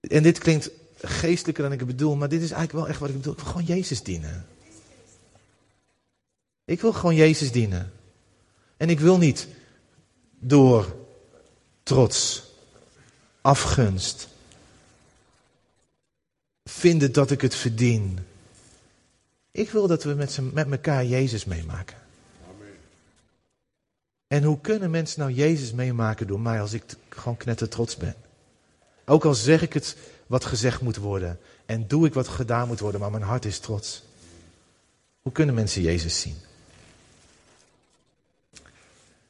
[0.00, 0.70] En dit klinkt
[1.02, 3.32] geestelijker dan ik het bedoel, maar dit is eigenlijk wel echt wat ik bedoel.
[3.32, 4.46] Ik wil gewoon Jezus dienen.
[6.64, 7.92] Ik wil gewoon Jezus dienen.
[8.76, 9.48] En ik wil niet
[10.46, 10.96] door
[11.82, 12.42] trots,
[13.40, 14.28] afgunst,
[16.64, 18.18] vinden dat ik het verdien.
[19.50, 21.96] Ik wil dat we met, met elkaar Jezus meemaken.
[22.48, 22.74] Amen.
[24.26, 28.14] En hoe kunnen mensen nou Jezus meemaken door mij als ik gewoon knetter trots ben?
[29.04, 32.80] Ook al zeg ik het wat gezegd moet worden en doe ik wat gedaan moet
[32.80, 34.02] worden, maar mijn hart is trots.
[35.22, 36.36] Hoe kunnen mensen Jezus zien?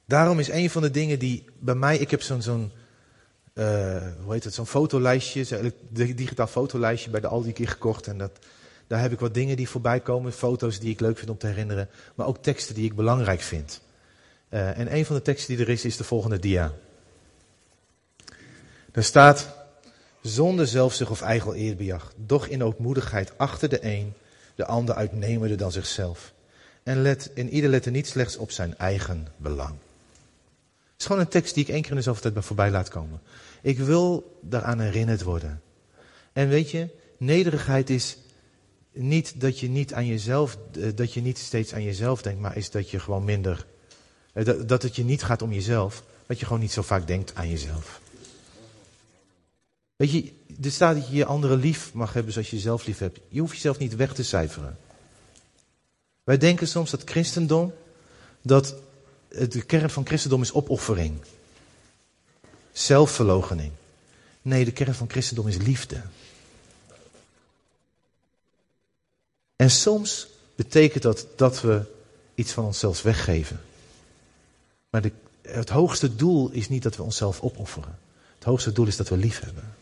[0.07, 2.73] Daarom is een van de dingen die bij mij, ik heb zo'n, zo'n
[3.55, 5.73] uh, hoe heet het, zo'n fotolijstje, een
[6.17, 8.07] digitaal fotolijstje bij de Aldi keer gekocht.
[8.07, 8.39] En dat,
[8.87, 11.47] daar heb ik wat dingen die voorbij komen, foto's die ik leuk vind om te
[11.47, 13.81] herinneren, maar ook teksten die ik belangrijk vind.
[14.51, 16.73] Uh, en een van de teksten die er is, is de volgende dia.
[18.93, 19.57] Daar staat,
[20.23, 24.13] zonder zelfzucht of eigen eerbejag, doch in ootmoedigheid achter de een,
[24.55, 26.33] de ander uitnemender dan zichzelf.
[26.83, 29.75] En let, in ieder lette niet slechts op zijn eigen belang.
[30.95, 32.71] Het is gewoon een tekst die ik één keer in de zoveel tijd bij voorbij
[32.71, 33.21] laat komen.
[33.63, 35.63] Ik wil daaraan herinnerd worden.
[36.33, 36.89] En weet je,
[37.19, 38.17] nederigheid is
[38.93, 42.57] niet dat je niet aan jezelf, eh, dat je niet steeds aan jezelf denkt, maar
[42.57, 43.67] is dat je gewoon minder
[44.35, 47.07] Eh, Dat, dat het je niet gaat om jezelf, dat je gewoon niet zo vaak
[47.07, 48.01] denkt aan jezelf.
[49.97, 50.33] Weet je,
[50.63, 53.21] er staat dat je je anderen lief mag hebben zoals je jezelf lief hebt.
[53.29, 54.79] Je hoeft jezelf niet weg te cijferen.
[56.25, 57.73] Wij denken soms dat christendom,
[58.43, 58.75] dat
[59.39, 61.20] de kern van christendom is opoffering.
[62.72, 63.72] Zelfverloochening.
[64.43, 66.03] Nee, de kern van christendom is liefde.
[69.57, 71.82] En soms betekent dat dat we
[72.35, 73.61] iets van onszelf weggeven.
[74.91, 75.12] Maar de,
[75.43, 77.99] het hoogste doel is niet dat we onszelf opofferen.
[78.35, 79.74] Het hoogste doel is dat we lief hebben.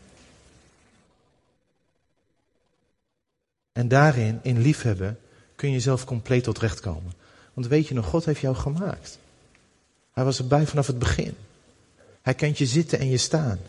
[3.71, 5.19] En daarin, in liefhebben,
[5.55, 7.13] kun je zelf compleet tot recht komen.
[7.53, 9.17] Want weet je nog, God heeft jou gemaakt.
[10.13, 11.35] Hij was erbij vanaf het begin.
[12.21, 13.59] Hij kent je zitten en je staan.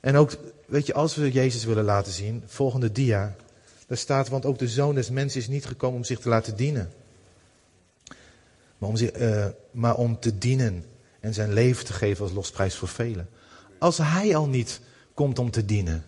[0.00, 0.36] En ook,
[0.66, 3.36] weet je, als we Jezus willen laten zien, volgende dia,
[3.86, 6.56] daar staat, want ook de zoon des mensen is niet gekomen om zich te laten
[6.56, 6.92] dienen.
[8.78, 10.84] Maar om, zich, uh, maar om te dienen
[11.20, 13.28] en zijn leven te geven als losprijs voor velen.
[13.78, 14.80] Als hij al niet
[15.14, 16.04] komt om te dienen,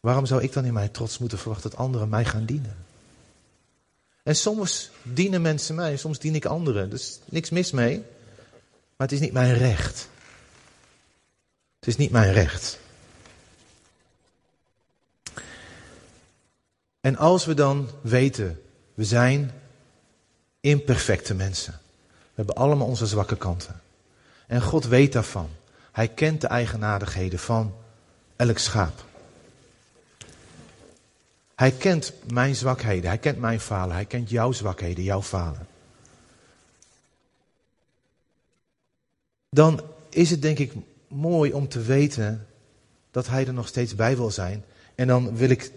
[0.00, 2.87] waarom zou ik dan in mijn trots moeten verwachten dat anderen mij gaan dienen?
[4.28, 6.88] En soms dienen mensen mij, soms dien ik anderen.
[6.88, 7.98] Er is niks mis mee.
[8.96, 10.08] Maar het is niet mijn recht.
[11.78, 12.78] Het is niet mijn recht.
[17.00, 18.62] En als we dan weten,
[18.94, 19.52] we zijn
[20.60, 21.80] imperfecte mensen.
[22.12, 23.80] We hebben allemaal onze zwakke kanten.
[24.46, 25.50] En God weet daarvan.
[25.92, 27.74] Hij kent de eigenaardigheden van
[28.36, 29.04] elk schaap.
[31.58, 35.66] Hij kent mijn zwakheden, hij kent mijn falen, hij kent jouw zwakheden, jouw falen.
[39.48, 40.72] Dan is het denk ik
[41.08, 42.46] mooi om te weten
[43.10, 44.64] dat hij er nog steeds bij wil zijn.
[44.94, 45.70] En dan wil ik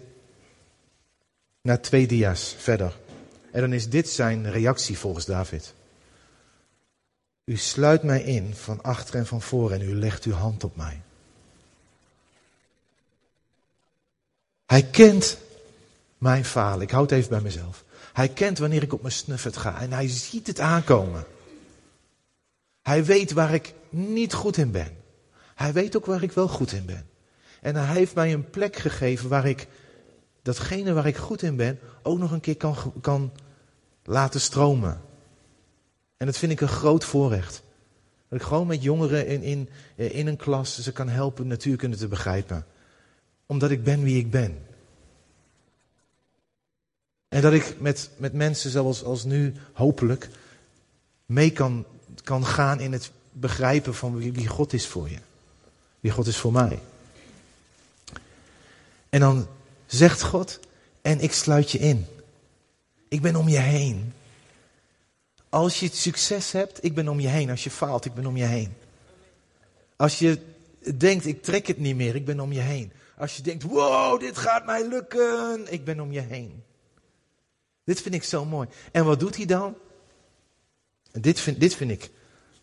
[1.61, 2.97] naar twee dia's verder.
[3.51, 5.73] En dan is dit zijn reactie volgens David.
[7.43, 10.75] U sluit mij in van achter en van voor en u legt uw hand op
[10.75, 11.01] mij.
[14.65, 15.37] Hij kent
[16.21, 16.81] mijn falen.
[16.81, 17.83] Ik houd het even bij mezelf.
[18.13, 21.25] Hij kent wanneer ik op mijn snuffert ga en hij ziet het aankomen.
[22.81, 24.97] Hij weet waar ik niet goed in ben.
[25.55, 27.09] Hij weet ook waar ik wel goed in ben.
[27.61, 29.67] En hij heeft mij een plek gegeven waar ik
[30.41, 33.31] datgene waar ik goed in ben ook nog een keer kan, kan
[34.03, 35.01] laten stromen.
[36.17, 37.63] En dat vind ik een groot voorrecht.
[38.29, 42.07] Dat ik gewoon met jongeren in, in, in een klas ze kan helpen natuurkunde te
[42.07, 42.65] begrijpen.
[43.45, 44.69] Omdat ik ben wie ik ben.
[47.31, 50.29] En dat ik met, met mensen zoals als nu hopelijk
[51.25, 51.85] mee kan,
[52.23, 55.17] kan gaan in het begrijpen van wie, God is voor je.
[55.99, 56.79] Wie God is voor mij.
[59.09, 59.47] En dan
[59.85, 60.59] zegt God,
[61.01, 62.05] en ik sluit je in.
[63.07, 64.13] Ik ben om je heen.
[65.49, 67.49] Als je succes hebt, ik ben om je heen.
[67.49, 68.73] Als je faalt, ik ben om je heen.
[69.95, 70.39] Als je
[70.95, 72.91] denkt, ik trek het niet meer, ik ben om je heen.
[73.17, 76.63] Als je denkt, wow, dit gaat mij lukken, ik ben om je heen.
[77.91, 78.67] Dit vind ik zo mooi.
[78.91, 79.75] En wat doet hij dan?
[81.11, 82.09] Dit vind, dit vind ik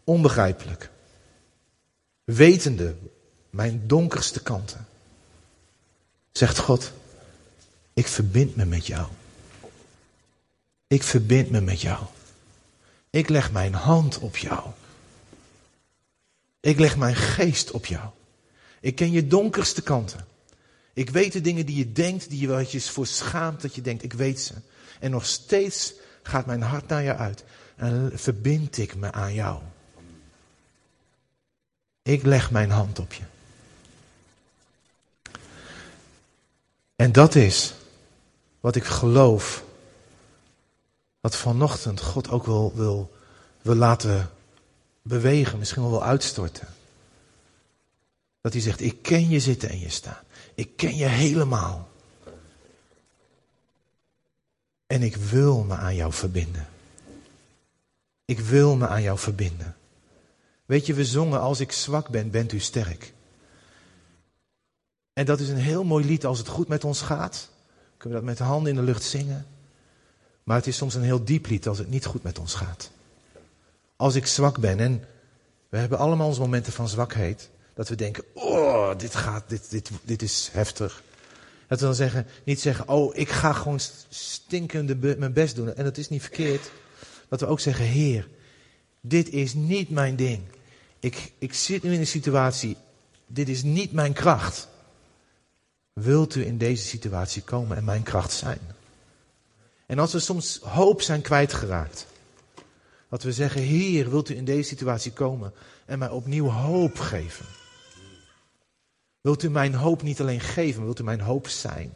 [0.05, 0.91] onbegrijpelijk.
[2.25, 2.97] Wetende
[3.51, 4.87] mijn donkerste kanten,
[6.33, 6.93] zegt God,
[7.93, 9.07] ik verbind me met jou.
[10.87, 12.05] Ik verbind me met jou.
[13.11, 14.71] Ik leg mijn hand op jou.
[16.61, 18.09] Ik leg mijn geest op jou.
[18.81, 20.27] Ik ken je donkerste kanten.
[20.93, 23.81] Ik weet de dingen die je denkt, die je wel eens voor schaamt dat je
[23.81, 24.55] denkt, ik weet ze.
[25.01, 25.93] En nog steeds
[26.23, 27.45] gaat mijn hart naar jou uit.
[27.77, 29.61] En verbind ik me aan jou.
[32.03, 33.23] Ik leg mijn hand op je.
[36.97, 37.75] En dat is
[38.61, 39.65] wat ik geloof.
[41.21, 43.17] Wat vanochtend God ook wil, wil,
[43.63, 44.31] wil laten
[45.03, 46.69] bewegen, misschien wel wil uitstorten.
[48.41, 50.23] Dat hij zegt, ik ken je zitten en je staan.
[50.55, 51.88] Ik ken je helemaal.
[54.89, 56.69] En ik wil me aan jou verbinden.
[58.25, 59.77] Ik wil me aan jou verbinden.
[60.65, 63.13] Weet je, we zongen als ik zwak ben, bent u sterk.
[65.13, 67.51] En dat is een heel mooi lied als het goed met ons gaat.
[67.97, 69.47] Kunnen we dat met de handen in de lucht zingen.
[70.43, 72.91] Maar het is soms een heel diep lied als het niet goed met ons gaat.
[73.97, 75.05] Als ik zwak ben en
[75.69, 77.51] we hebben allemaal onze momenten van zwakheid.
[77.75, 81.03] Dat we denken, oh, dit gaat, dit, dit, dit is heftig.
[81.69, 85.75] Dat we dan zeggen, niet zeggen, oh, ik ga gewoon stinkende mijn best doen.
[85.75, 86.71] En dat is niet verkeerd.
[87.29, 88.29] Dat we ook zeggen, Heer,
[89.01, 90.43] dit is niet mijn ding.
[91.01, 92.77] Ik, ik zit nu in een situatie,
[93.27, 94.69] dit is niet mijn kracht.
[95.93, 98.61] Wilt u in deze situatie komen en mijn kracht zijn?
[99.87, 102.07] En als we soms hoop zijn kwijtgeraakt,
[103.09, 105.53] Dat we zeggen, Heer, wilt u in deze situatie komen
[105.87, 107.47] en mij opnieuw hoop geven?
[109.21, 111.95] Wilt u mijn hoop niet alleen geven, wilt u mijn hoop zijn?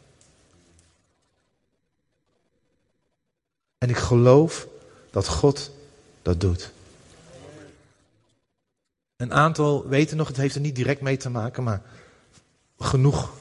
[3.77, 4.67] En ik geloof
[5.09, 5.71] dat God
[6.21, 6.71] dat doet.
[9.15, 11.81] Een aantal weten nog, het heeft er niet direct mee te maken, maar
[12.77, 13.33] genoeg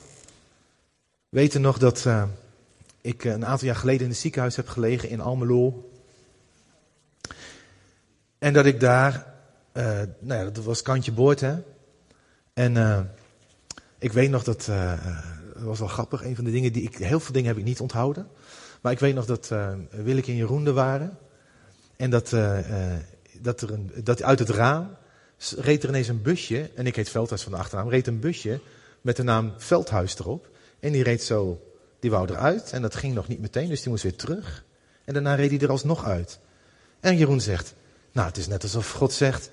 [1.29, 2.25] weten nog dat uh,
[3.01, 5.91] ik een aantal jaar geleden in het ziekenhuis heb gelegen in Almelo.
[8.39, 9.35] En dat ik daar,
[9.73, 9.85] uh,
[10.19, 11.57] nou ja, dat was kantje boord hè.
[12.53, 12.77] En
[14.03, 14.65] ik weet nog dat,
[15.55, 17.65] dat was wel grappig, een van de dingen die ik, heel veel dingen heb ik
[17.65, 18.29] niet onthouden.
[18.81, 21.19] Maar ik weet nog dat uh, Willeke en Jeroen er waren.
[21.97, 22.31] En dat,
[23.41, 24.97] dat, er een, dat uit het raam
[25.57, 26.71] reed er ineens een busje.
[26.75, 27.89] En ik heet Veldhuis van de achternaam.
[27.89, 28.61] Reed een busje
[29.01, 30.49] met de naam Veldhuis erop.
[30.81, 31.61] En die reed zo,
[32.01, 32.73] die wou eruit.
[32.73, 34.65] En dat ging nog niet meteen, dus die moest weer terug.
[35.05, 36.39] En daarna reed hij er alsnog uit.
[37.01, 37.75] En Jeroen zegt,
[38.13, 39.51] nou het is net alsof God zegt,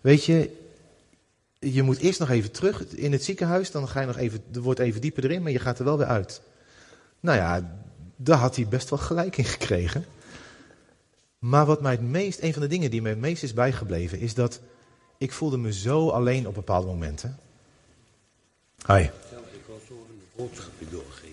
[0.00, 0.50] weet je,
[1.72, 3.70] je moet eerst nog even terug in het ziekenhuis.
[3.70, 5.98] Dan ga je nog even, er wordt even dieper erin, maar je gaat er wel
[5.98, 6.40] weer uit.
[7.20, 7.78] Nou ja,
[8.16, 10.04] daar had hij best wel gelijk in gekregen.
[11.38, 14.18] Maar wat mij het meest, een van de dingen die mij het meest is bijgebleven,
[14.18, 14.60] is dat
[15.18, 17.38] ik voelde me zo alleen op bepaalde momenten.
[18.86, 19.00] Hi.
[19.00, 19.10] Ik
[19.66, 21.24] wil zo een boodschapje doorgeven.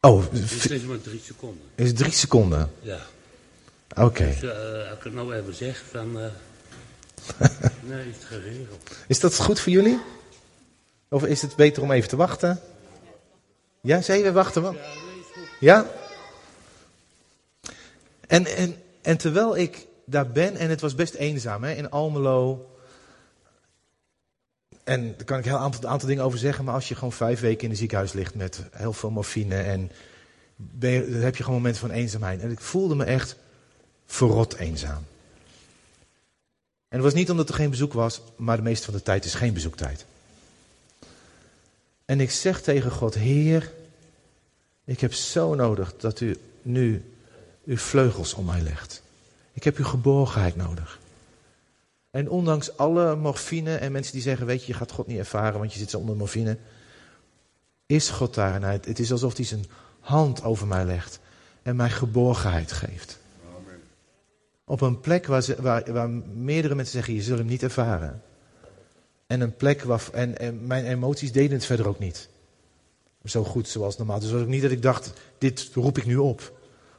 [0.00, 1.62] Oh, Het is maar drie seconden.
[1.74, 2.70] is het drie seconden?
[2.80, 3.00] Ja.
[3.96, 4.24] Oké.
[4.24, 4.50] Dus uh,
[4.88, 6.18] als ik het nou even zeg, dan...
[6.18, 6.26] Uh,
[7.82, 8.90] nee, is het geregeld.
[9.08, 10.00] Is dat goed voor jullie?
[11.08, 12.60] Of is het beter om even te wachten?
[13.80, 14.62] Ja, zei we wachten?
[14.62, 14.78] Want...
[15.60, 15.86] Ja?
[18.26, 22.70] En, en, en terwijl ik daar ben, en het was best eenzaam hè, in Almelo.
[24.84, 27.12] En daar kan ik een heel aantal, aantal dingen over zeggen, maar als je gewoon
[27.12, 29.90] vijf weken in een ziekenhuis ligt met heel veel morfine en
[30.56, 32.40] ben je, dan heb je gewoon momenten van eenzaamheid.
[32.40, 33.36] En ik voelde me echt
[34.06, 35.04] verrot eenzaam.
[36.94, 39.24] En het was niet omdat er geen bezoek was, maar de meeste van de tijd
[39.24, 40.04] is geen bezoektijd.
[42.04, 43.72] En ik zeg tegen God, Heer,
[44.84, 47.14] ik heb zo nodig dat u nu
[47.64, 49.02] uw vleugels om mij legt.
[49.52, 50.98] Ik heb uw geborgenheid nodig.
[52.10, 55.58] En ondanks alle morfine en mensen die zeggen, weet je, je gaat God niet ervaren,
[55.58, 56.56] want je zit zo onder morfine.
[57.86, 59.66] Is God daar en het is alsof hij zijn
[60.00, 61.18] hand over mij legt
[61.62, 63.18] en mij geborgenheid geeft.
[64.64, 68.22] Op een plek waar, ze, waar, waar, meerdere mensen zeggen, je zult hem niet ervaren.
[69.26, 72.28] En een plek waar, en, en mijn emoties deden het verder ook niet
[73.24, 74.20] zo goed zoals normaal.
[74.20, 76.52] Dus was ook niet dat ik dacht, dit roep ik nu op.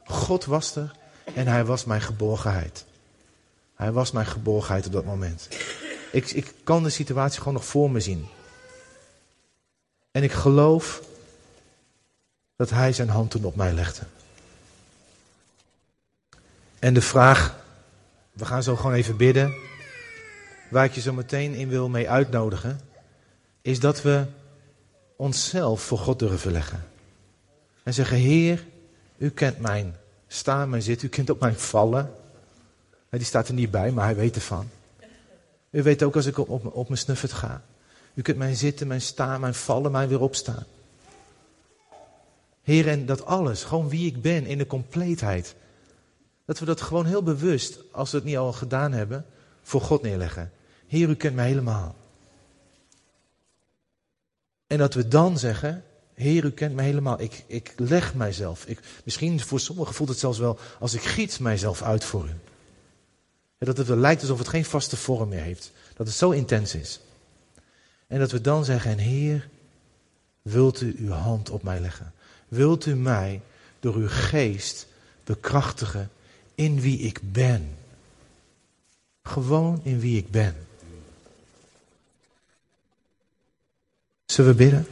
[0.04, 0.96] God was er
[1.34, 2.84] en hij was mijn geborgenheid.
[3.74, 5.48] Hij was mijn geborgenheid op dat moment.
[6.12, 8.26] Ik, ik kan de situatie gewoon nog voor me zien.
[10.10, 11.02] En ik geloof
[12.56, 14.02] dat hij zijn hand toen op mij legde.
[16.86, 17.56] En de vraag,
[18.32, 19.54] we gaan zo gewoon even bidden,
[20.70, 22.80] waar ik je zo meteen in wil mee uitnodigen,
[23.62, 24.24] is dat we
[25.16, 26.84] onszelf voor God durven leggen.
[27.82, 28.64] En zeggen, Heer,
[29.16, 32.12] u kent mijn staan, mijn zitten, u kent ook mijn vallen.
[33.10, 34.68] Die staat er niet bij, maar hij weet ervan.
[35.70, 37.62] U weet ook als ik op, op, op mijn snuffert ga.
[38.14, 40.64] U kunt mijn zitten, mijn staan, mijn vallen, mijn weer opstaan.
[42.62, 45.54] Heer, en dat alles, gewoon wie ik ben in de compleetheid.
[46.46, 49.26] Dat we dat gewoon heel bewust, als we het niet al gedaan hebben,
[49.62, 50.52] voor God neerleggen.
[50.86, 51.94] Heer, u kent mij helemaal.
[54.66, 55.84] En dat we dan zeggen,
[56.14, 57.20] Heer, u kent me helemaal.
[57.20, 58.66] Ik, ik leg mijzelf.
[58.66, 62.34] Ik, misschien voor sommigen voelt het zelfs wel als ik giet mijzelf uit voor u.
[63.58, 65.72] En dat het wel lijkt alsof het geen vaste vorm meer heeft.
[65.96, 67.00] Dat het zo intens is.
[68.06, 69.48] En dat we dan zeggen, Heer,
[70.42, 72.12] wilt u uw hand op mij leggen?
[72.48, 73.40] Wilt u mij
[73.80, 74.86] door uw geest
[75.24, 76.10] bekrachtigen
[76.56, 77.76] in wie ik ben?
[79.22, 80.66] Gewoon in wie ik ben.
[84.26, 84.86] Zullen we bidden?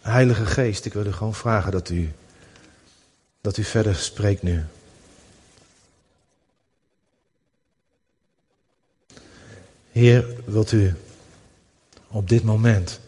[0.00, 2.12] Heilige Geest, ik wil u gewoon vragen dat u,
[3.40, 4.64] dat u verder spreekt nu.
[9.92, 10.94] Heer, wilt u
[12.06, 13.00] op dit moment.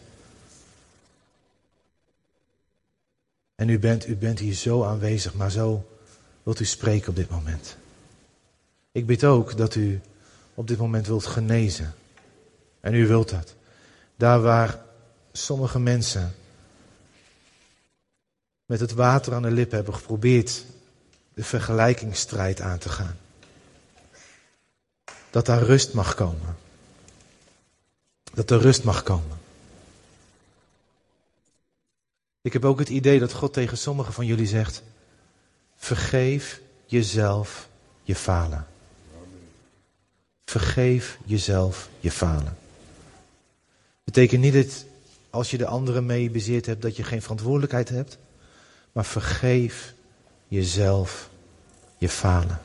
[3.63, 5.89] En u bent, u bent hier zo aanwezig, maar zo
[6.43, 7.77] wilt u spreken op dit moment.
[8.91, 10.01] Ik bid ook dat u
[10.53, 11.93] op dit moment wilt genezen.
[12.79, 13.55] En u wilt dat.
[14.15, 14.79] Daar waar
[15.31, 16.35] sommige mensen
[18.65, 20.65] met het water aan de lip hebben geprobeerd
[21.33, 23.17] de vergelijkingsstrijd aan te gaan.
[25.29, 26.55] Dat daar rust mag komen.
[28.33, 29.37] Dat er rust mag komen.
[32.43, 34.83] Ik heb ook het idee dat God tegen sommigen van jullie zegt:
[35.75, 37.67] vergeef jezelf
[38.03, 38.67] je falen.
[40.45, 42.57] Vergeef jezelf je falen.
[44.03, 44.85] Betekent niet dat
[45.29, 48.17] als je de anderen mee bezeerd hebt dat je geen verantwoordelijkheid hebt,
[48.91, 49.93] maar vergeef
[50.47, 51.29] jezelf
[51.97, 52.61] je falen.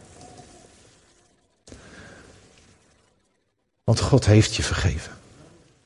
[3.85, 5.13] Want God heeft je vergeven.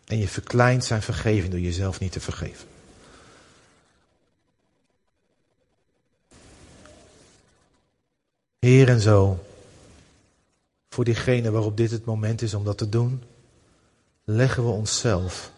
[0.04, 2.70] En je verkleint zijn vergeving door jezelf niet te vergeven.
[8.62, 9.44] Heer en zo,
[10.88, 13.22] voor diegene waarop dit het moment is om dat te doen,
[14.24, 15.50] leggen we onszelf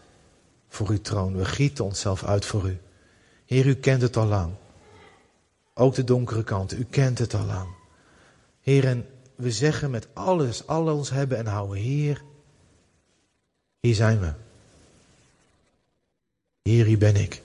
[0.69, 1.37] voor uw troon.
[1.37, 2.79] We gieten onszelf uit voor u.
[3.47, 4.53] Heer, u kent het al lang.
[5.75, 7.69] Ook de donkere kant, u kent het al lang.
[8.61, 12.23] Heer, en we zeggen met alles, al ons hebben en houden, Heer,
[13.81, 14.33] hier zijn we.
[16.63, 17.43] Heer, hier ben ik.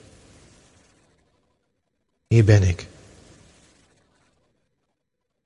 [2.26, 2.86] Hier ben ik.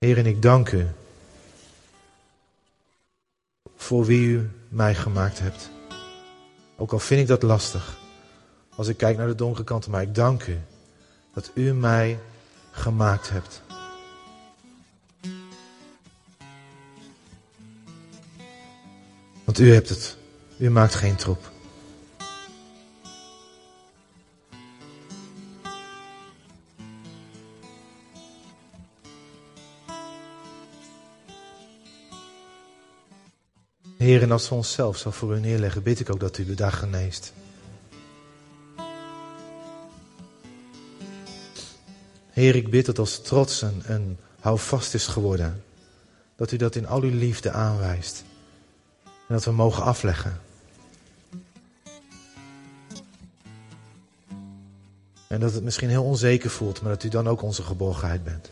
[0.05, 0.87] Heer, en ik dank u
[3.77, 5.71] voor wie u mij gemaakt hebt.
[6.77, 7.99] Ook al vind ik dat lastig,
[8.77, 10.61] als ik kijk naar de donkere kant, maar ik dank u
[11.35, 12.19] dat u mij
[12.71, 13.63] gemaakt hebt.
[19.45, 20.17] Want u hebt het.
[20.57, 21.54] U maakt geen troep.
[34.05, 36.55] Heer, en als we onszelf zo voor u neerleggen, bid ik ook dat u de
[36.55, 37.33] dag geneest.
[42.31, 45.65] Heer, ik bid dat als trots een, een houvast is geworden,
[46.37, 48.25] dat u dat in al uw liefde aanwijst.
[49.05, 50.41] En dat we mogen afleggen.
[55.29, 58.51] En dat het misschien heel onzeker voelt, maar dat u dan ook onze geborgenheid bent.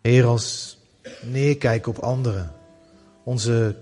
[0.00, 0.78] Heer, als
[1.20, 2.60] neerkijken op anderen
[3.24, 3.76] onze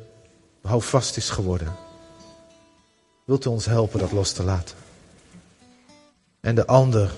[0.62, 1.76] houvast is geworden.
[3.24, 4.76] Wilt u ons helpen dat los te laten?
[6.40, 7.12] En de ander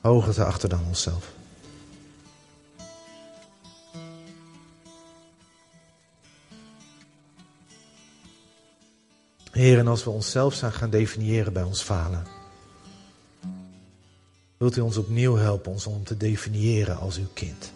[0.00, 1.32] hoger te achter dan onszelf.
[9.50, 12.26] Heer, en als we onszelf zijn gaan definiëren bij ons falen,
[14.56, 17.72] wilt u ons opnieuw helpen ons om te definiëren als uw kind.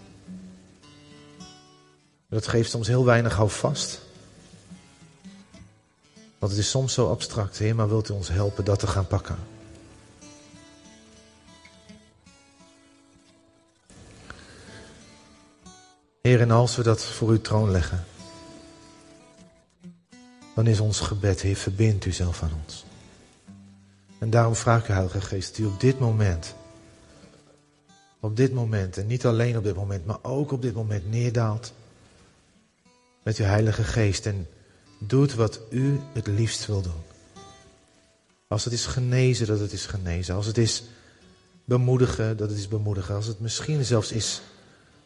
[2.29, 4.01] Dat geeft soms heel weinig houvast.
[6.39, 9.07] Want het is soms zo abstract, Heer, maar wilt u ons helpen dat te gaan
[9.07, 9.37] pakken?
[16.23, 18.05] Heer, en als we dat voor uw troon leggen,
[20.55, 22.85] dan is ons gebed, Heer, verbind u zelf aan ons.
[24.19, 26.55] En daarom vraag ik u, Heilige Geest, dat u op dit moment,
[28.21, 31.73] op dit moment, en niet alleen op dit moment, maar ook op dit moment neerdaalt
[33.29, 34.49] met uw Heilige Geest en
[34.99, 37.03] doet wat u het liefst wil doen.
[38.47, 40.35] Als het is genezen, dat het is genezen.
[40.35, 40.83] Als het is
[41.65, 43.15] bemoedigen, dat het is bemoedigen.
[43.15, 44.41] Als het misschien zelfs is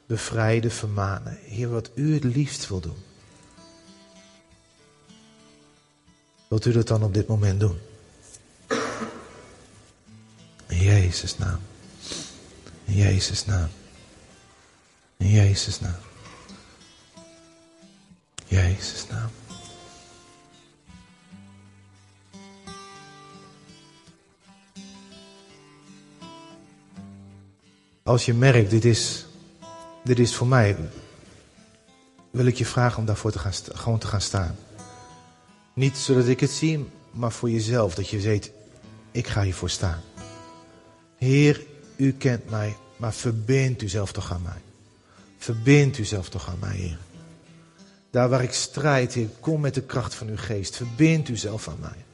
[0.06, 1.38] bevrijden, vermanen.
[1.42, 2.96] Heer, wat u het liefst wil doen.
[6.48, 7.78] Wilt u dat dan op dit moment doen?
[10.66, 11.60] In Jezus' naam.
[12.84, 13.68] In Jezus' naam.
[15.16, 16.10] In Jezus' naam.
[18.52, 19.30] Jezus naam.
[28.02, 29.26] Als je merkt, dit is,
[30.04, 30.76] dit is voor mij,
[32.30, 34.56] wil ik je vragen om daarvoor te gaan, gewoon te gaan staan.
[35.74, 38.52] Niet zodat ik het zie, maar voor jezelf, dat je weet,
[39.10, 40.00] ik ga hiervoor staan.
[41.16, 41.62] Heer,
[41.96, 44.60] u kent mij, maar verbind u zelf toch aan mij.
[45.38, 46.98] Verbind u zelf toch aan mij, Heer.
[48.12, 50.76] Daar waar ik strijd, Heer, kom met de kracht van uw geest.
[50.76, 52.04] Verbind u zelf aan mij.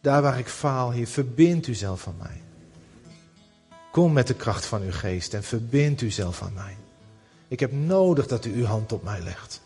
[0.00, 2.42] Daar waar ik faal, Heer, verbind u zelf aan mij.
[3.92, 6.76] Kom met de kracht van uw geest en verbind u zelf aan mij.
[7.48, 9.60] Ik heb nodig dat u uw hand op mij legt.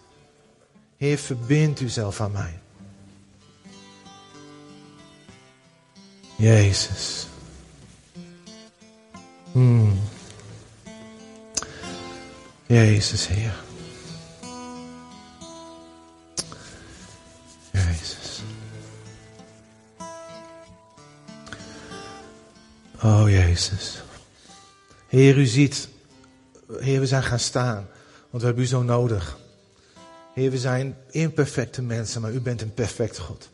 [0.97, 2.59] Heer, verbind u zelf aan mij.
[6.37, 7.27] Jezus.
[9.53, 10.01] Hmm.
[12.67, 13.64] Jezus, Heer.
[23.05, 24.03] Oh Jezus.
[25.09, 25.89] Heer, u ziet,
[26.79, 27.87] Heer, we zijn gaan staan,
[28.31, 29.39] want we hebben u zo nodig.
[30.35, 33.51] Heer, we zijn imperfecte mensen, maar u bent een perfecte God.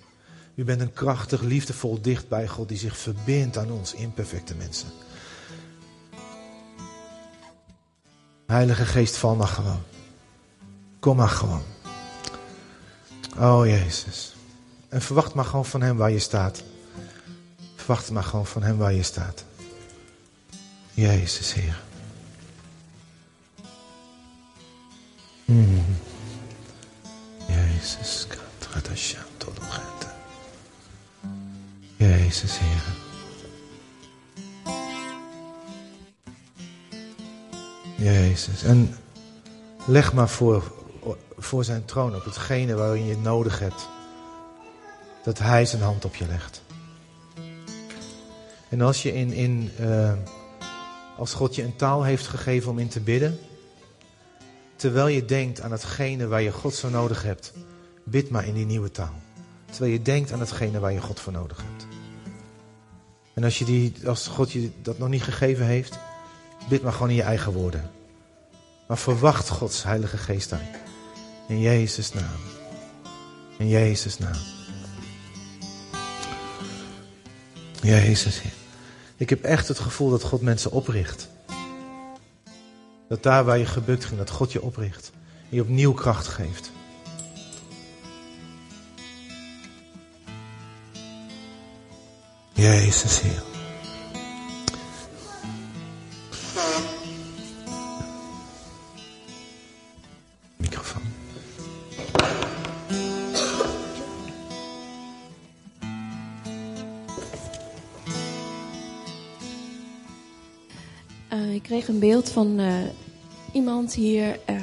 [0.55, 4.89] U bent een krachtig, liefdevol, dichtbij God die zich verbindt aan ons imperfecte mensen.
[8.47, 9.83] Heilige Geest, val maar gewoon.
[11.01, 11.63] Kom maar gewoon.
[13.41, 14.35] Oh Jezus.
[14.89, 16.63] En verwacht maar gewoon van Hem waar je staat.
[17.77, 19.45] Verwacht maar gewoon van Hem waar je staat.
[20.95, 21.83] Jezus, Heer.
[25.45, 25.85] Mm.
[27.49, 28.27] Jezus,
[31.97, 32.83] Jezus, Heer.
[37.97, 38.63] Jezus.
[38.63, 38.97] En
[39.87, 40.80] leg maar voor,
[41.43, 43.89] voor zijn troon op hetgene waarin je het nodig hebt.
[45.25, 46.63] Dat hij zijn hand op je legt.
[48.69, 50.13] En als je in, in uh,
[51.17, 53.39] als God je een taal heeft gegeven om in te bidden,
[54.77, 57.53] terwijl je denkt aan hetgene waar je God zo nodig hebt,
[58.05, 59.15] bid maar in die nieuwe taal.
[59.71, 61.87] Terwijl je denkt aan hetgene waar je God voor nodig hebt.
[63.35, 65.99] En als, je die, als God je dat nog niet gegeven heeft,
[66.69, 67.91] bid maar gewoon in je eigen woorden.
[68.87, 70.90] Maar verwacht Gods Heilige Geest uit.
[71.51, 72.41] In Jezus' naam.
[73.59, 74.37] In Jezus' naam.
[77.83, 78.41] Jezus.
[79.17, 81.29] Ik heb echt het gevoel dat God mensen opricht.
[83.09, 85.13] Dat daar waar je gebukt ging, dat God je opricht.
[85.51, 86.71] En je opnieuw kracht geeft.
[92.53, 93.50] Jezus, Heer.
[112.01, 112.75] Beeld van uh,
[113.53, 114.57] iemand hier uh,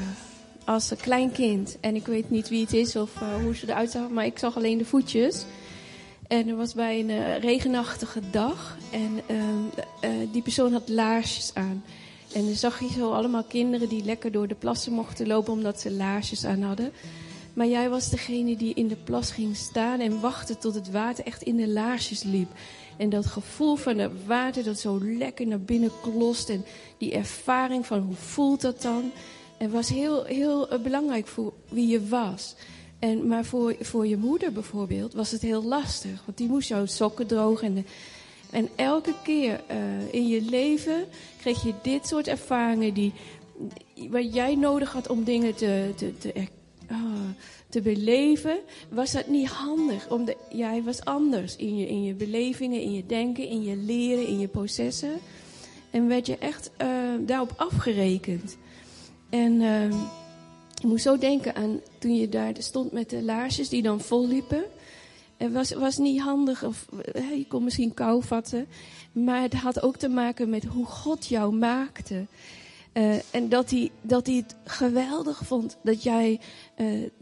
[0.65, 1.77] als een klein kind.
[1.79, 3.11] En ik weet niet wie het is of
[3.43, 5.45] hoe ze eruit zag, maar ik zag alleen de voetjes.
[6.27, 8.77] En er was bij een regenachtige dag.
[8.91, 9.21] En
[10.31, 11.83] die persoon had laarsjes aan.
[12.33, 15.81] En dan zag je zo allemaal kinderen die lekker door de plassen mochten lopen omdat
[15.81, 16.91] ze laarsjes aan hadden.
[17.53, 21.25] Maar jij was degene die in de plas ging staan en wachtte tot het water
[21.25, 22.49] echt in de laarsjes liep.
[22.97, 26.49] En dat gevoel van het water dat zo lekker naar binnen klost.
[26.49, 26.65] En
[26.97, 29.11] die ervaring van hoe voelt dat dan.
[29.57, 32.55] En was heel, heel belangrijk voor wie je was.
[32.99, 36.21] En, maar voor, voor je moeder bijvoorbeeld was het heel lastig.
[36.25, 37.75] Want die moest jouw sokken drogen.
[37.75, 37.85] En,
[38.51, 41.05] en elke keer uh, in je leven
[41.39, 43.13] kreeg je dit soort ervaringen die,
[44.09, 46.33] wat jij nodig had om dingen te, te, te,
[46.91, 46.97] uh,
[47.69, 48.57] te beleven,
[48.89, 50.09] was dat niet handig.
[50.09, 54.27] Omdat jij was anders in je, in je belevingen, in je denken, in je leren,
[54.27, 55.19] in je processen.
[55.91, 56.87] En werd je echt uh,
[57.19, 58.57] daarop afgerekend.
[59.29, 59.93] En ehm,
[60.77, 64.27] ik moest zo denken aan toen je daar stond met de laarsjes die dan vol
[64.27, 64.63] liepen.
[65.37, 68.67] Het was, was niet handig, of je kon misschien kou vatten.
[69.11, 72.25] Maar het had ook te maken met hoe God jou maakte.
[72.93, 76.39] Uh, en dat hij, dat hij het geweldig vond dat jij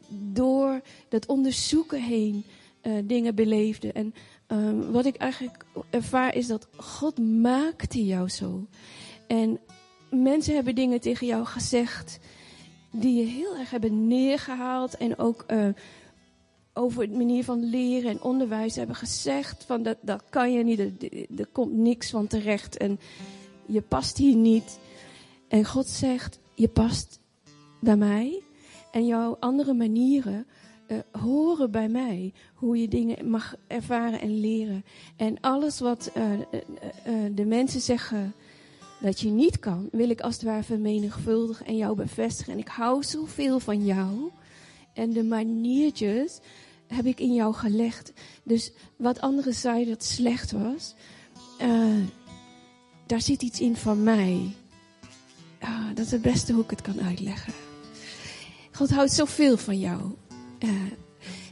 [0.09, 2.45] door dat onderzoeken heen
[2.83, 3.91] uh, dingen beleefde.
[3.91, 4.13] En
[4.91, 8.67] wat ik eigenlijk ervaar is dat God maakte jou zo.
[9.27, 9.59] En
[10.09, 12.19] mensen hebben dingen tegen jou gezegd
[12.91, 15.67] die je heel erg hebben neergehaald en ook uh,
[16.73, 20.79] over het manier van leren en onderwijs hebben gezegd van dat, dat kan je niet,
[21.39, 22.99] er komt niks van terecht en
[23.65, 24.79] je past hier niet.
[25.47, 27.19] En God zegt, je past
[27.81, 28.41] bij mij
[28.95, 30.45] en jouw andere manieren
[30.87, 32.33] uh, horen bij mij.
[32.53, 34.85] Hoe je dingen mag ervaren en leren.
[35.15, 36.23] En alles wat uh,
[37.35, 38.33] de mensen zeggen
[39.01, 42.53] dat je niet kan, wil ik als het ware vermenigvuldigen en jou bevestigen.
[42.53, 44.31] En ik hou zoveel van jou.
[44.93, 46.39] En de maniertjes
[46.87, 48.13] heb ik in jou gelegd.
[48.43, 50.95] Dus wat anderen zeiden dat slecht was,
[53.05, 54.55] daar zit iets in van mij.
[55.63, 57.64] Uh, dat is het beste hoe ik het kan uitleggen.
[58.75, 60.01] God houdt zoveel van jou.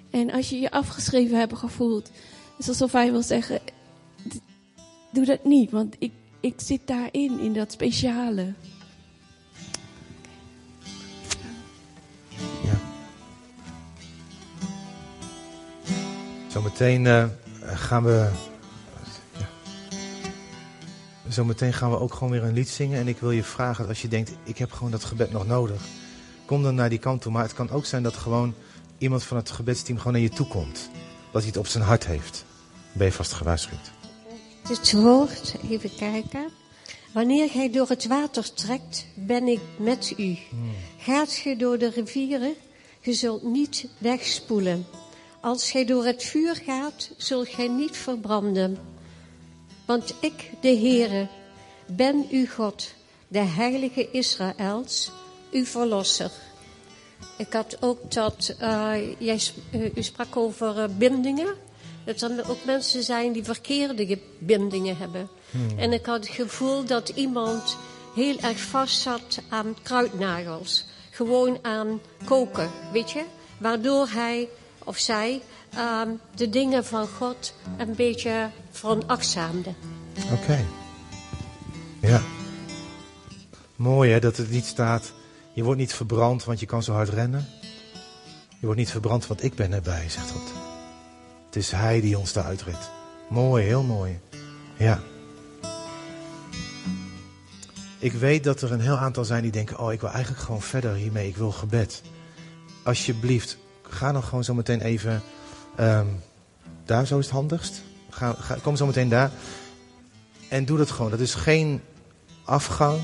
[0.10, 2.12] En als je je afgeschreven hebt gevoeld,
[2.58, 3.60] is alsof hij wil zeggen:
[5.12, 6.12] doe dat niet, want ik
[6.44, 8.54] ik zit daarin, in dat speciale.
[12.64, 12.78] Ja.
[16.48, 17.26] Zometeen uh,
[17.64, 18.30] gaan we.
[21.28, 23.00] Zometeen gaan we ook gewoon weer een lied zingen.
[23.00, 25.82] En ik wil je vragen, als je denkt, ik heb gewoon dat gebed nog nodig.
[26.54, 27.32] Kom dan naar die kant toe.
[27.32, 28.54] Maar het kan ook zijn dat gewoon
[28.98, 30.90] iemand van het gebedsteam gewoon naar je toe komt.
[31.32, 32.46] Dat hij het op zijn hart heeft.
[32.92, 33.92] Ben je vast gewaarschuwd.
[34.68, 36.50] Het woord, even kijken.
[37.14, 40.38] Wanneer gij door het water trekt, ben ik met u.
[40.98, 42.54] Gaat ge door de rivieren,
[43.02, 44.86] ge zult niet wegspoelen.
[45.42, 48.78] als gij door het vuur gaat, zult gij niet verbranden.
[49.86, 51.28] Want ik, de Heere,
[51.88, 52.94] ben uw God,
[53.28, 55.12] de heilige Israëls,
[55.54, 56.32] uw verlosser.
[57.38, 59.40] Ik had ook dat, uh, jij,
[59.72, 61.56] uh, u sprak over uh, bindingen.
[62.06, 65.30] Dat er ook mensen zijn die verkeerde bindingen hebben.
[65.52, 65.80] Hmm.
[65.80, 67.78] En ik had het gevoel dat iemand
[68.16, 70.86] heel erg vast zat aan kruidnagels.
[71.10, 73.24] Gewoon aan koken, weet je.
[73.58, 74.50] Waardoor hij
[74.84, 75.42] of zij
[75.76, 76.02] uh,
[76.36, 79.74] de dingen van God een beetje veronachtzaamde.
[80.24, 80.34] Oké.
[80.34, 80.66] Okay.
[82.02, 82.22] Ja.
[83.76, 85.14] Mooi hè, dat het niet staat,
[85.54, 87.46] je wordt niet verbrand want je kan zo hard rennen.
[88.60, 90.52] Je wordt niet verbrand want ik ben erbij, zegt God.
[91.46, 92.90] Het is Hij die ons daar uitredt.
[93.30, 94.20] Mooi, heel mooi.
[94.78, 95.00] Ja.
[98.00, 100.62] Ik weet dat er een heel aantal zijn die denken: Oh, ik wil eigenlijk gewoon
[100.62, 101.28] verder hiermee.
[101.28, 102.02] Ik wil gebed.
[102.84, 105.22] Alsjeblieft, ga dan gewoon zo meteen even.
[105.80, 106.22] Um,
[106.86, 107.82] daar, zo is het handigst.
[108.10, 109.32] Ga, ga, kom zo meteen daar.
[110.50, 111.12] En doe dat gewoon.
[111.12, 111.82] Dat is geen
[112.44, 113.00] afgang.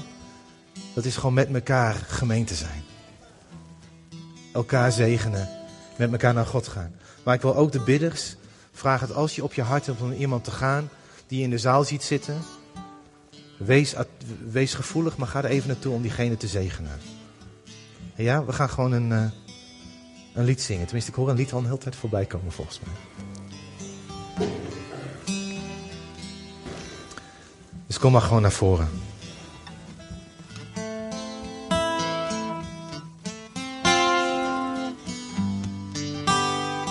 [0.94, 2.84] Dat is gewoon met elkaar gemeente zijn.
[4.54, 5.50] Elkaar zegenen.
[5.98, 6.96] Met elkaar naar God gaan.
[7.24, 8.36] Maar ik wil ook de bidders
[8.72, 10.90] vragen dat als je op je hart hebt om iemand te gaan
[11.28, 12.38] die je in de zaal ziet zitten.
[13.58, 13.96] Wees,
[14.52, 17.00] wees gevoelig, maar ga er even naartoe om diegene te zegenen.
[18.16, 19.24] Ja, we gaan gewoon een, uh,
[20.34, 20.84] een lied zingen.
[20.84, 22.94] Tenminste, ik hoor een lied al een hele tijd voorbij komen volgens mij.
[27.88, 28.90] Dus kom maar gewoon naar voren.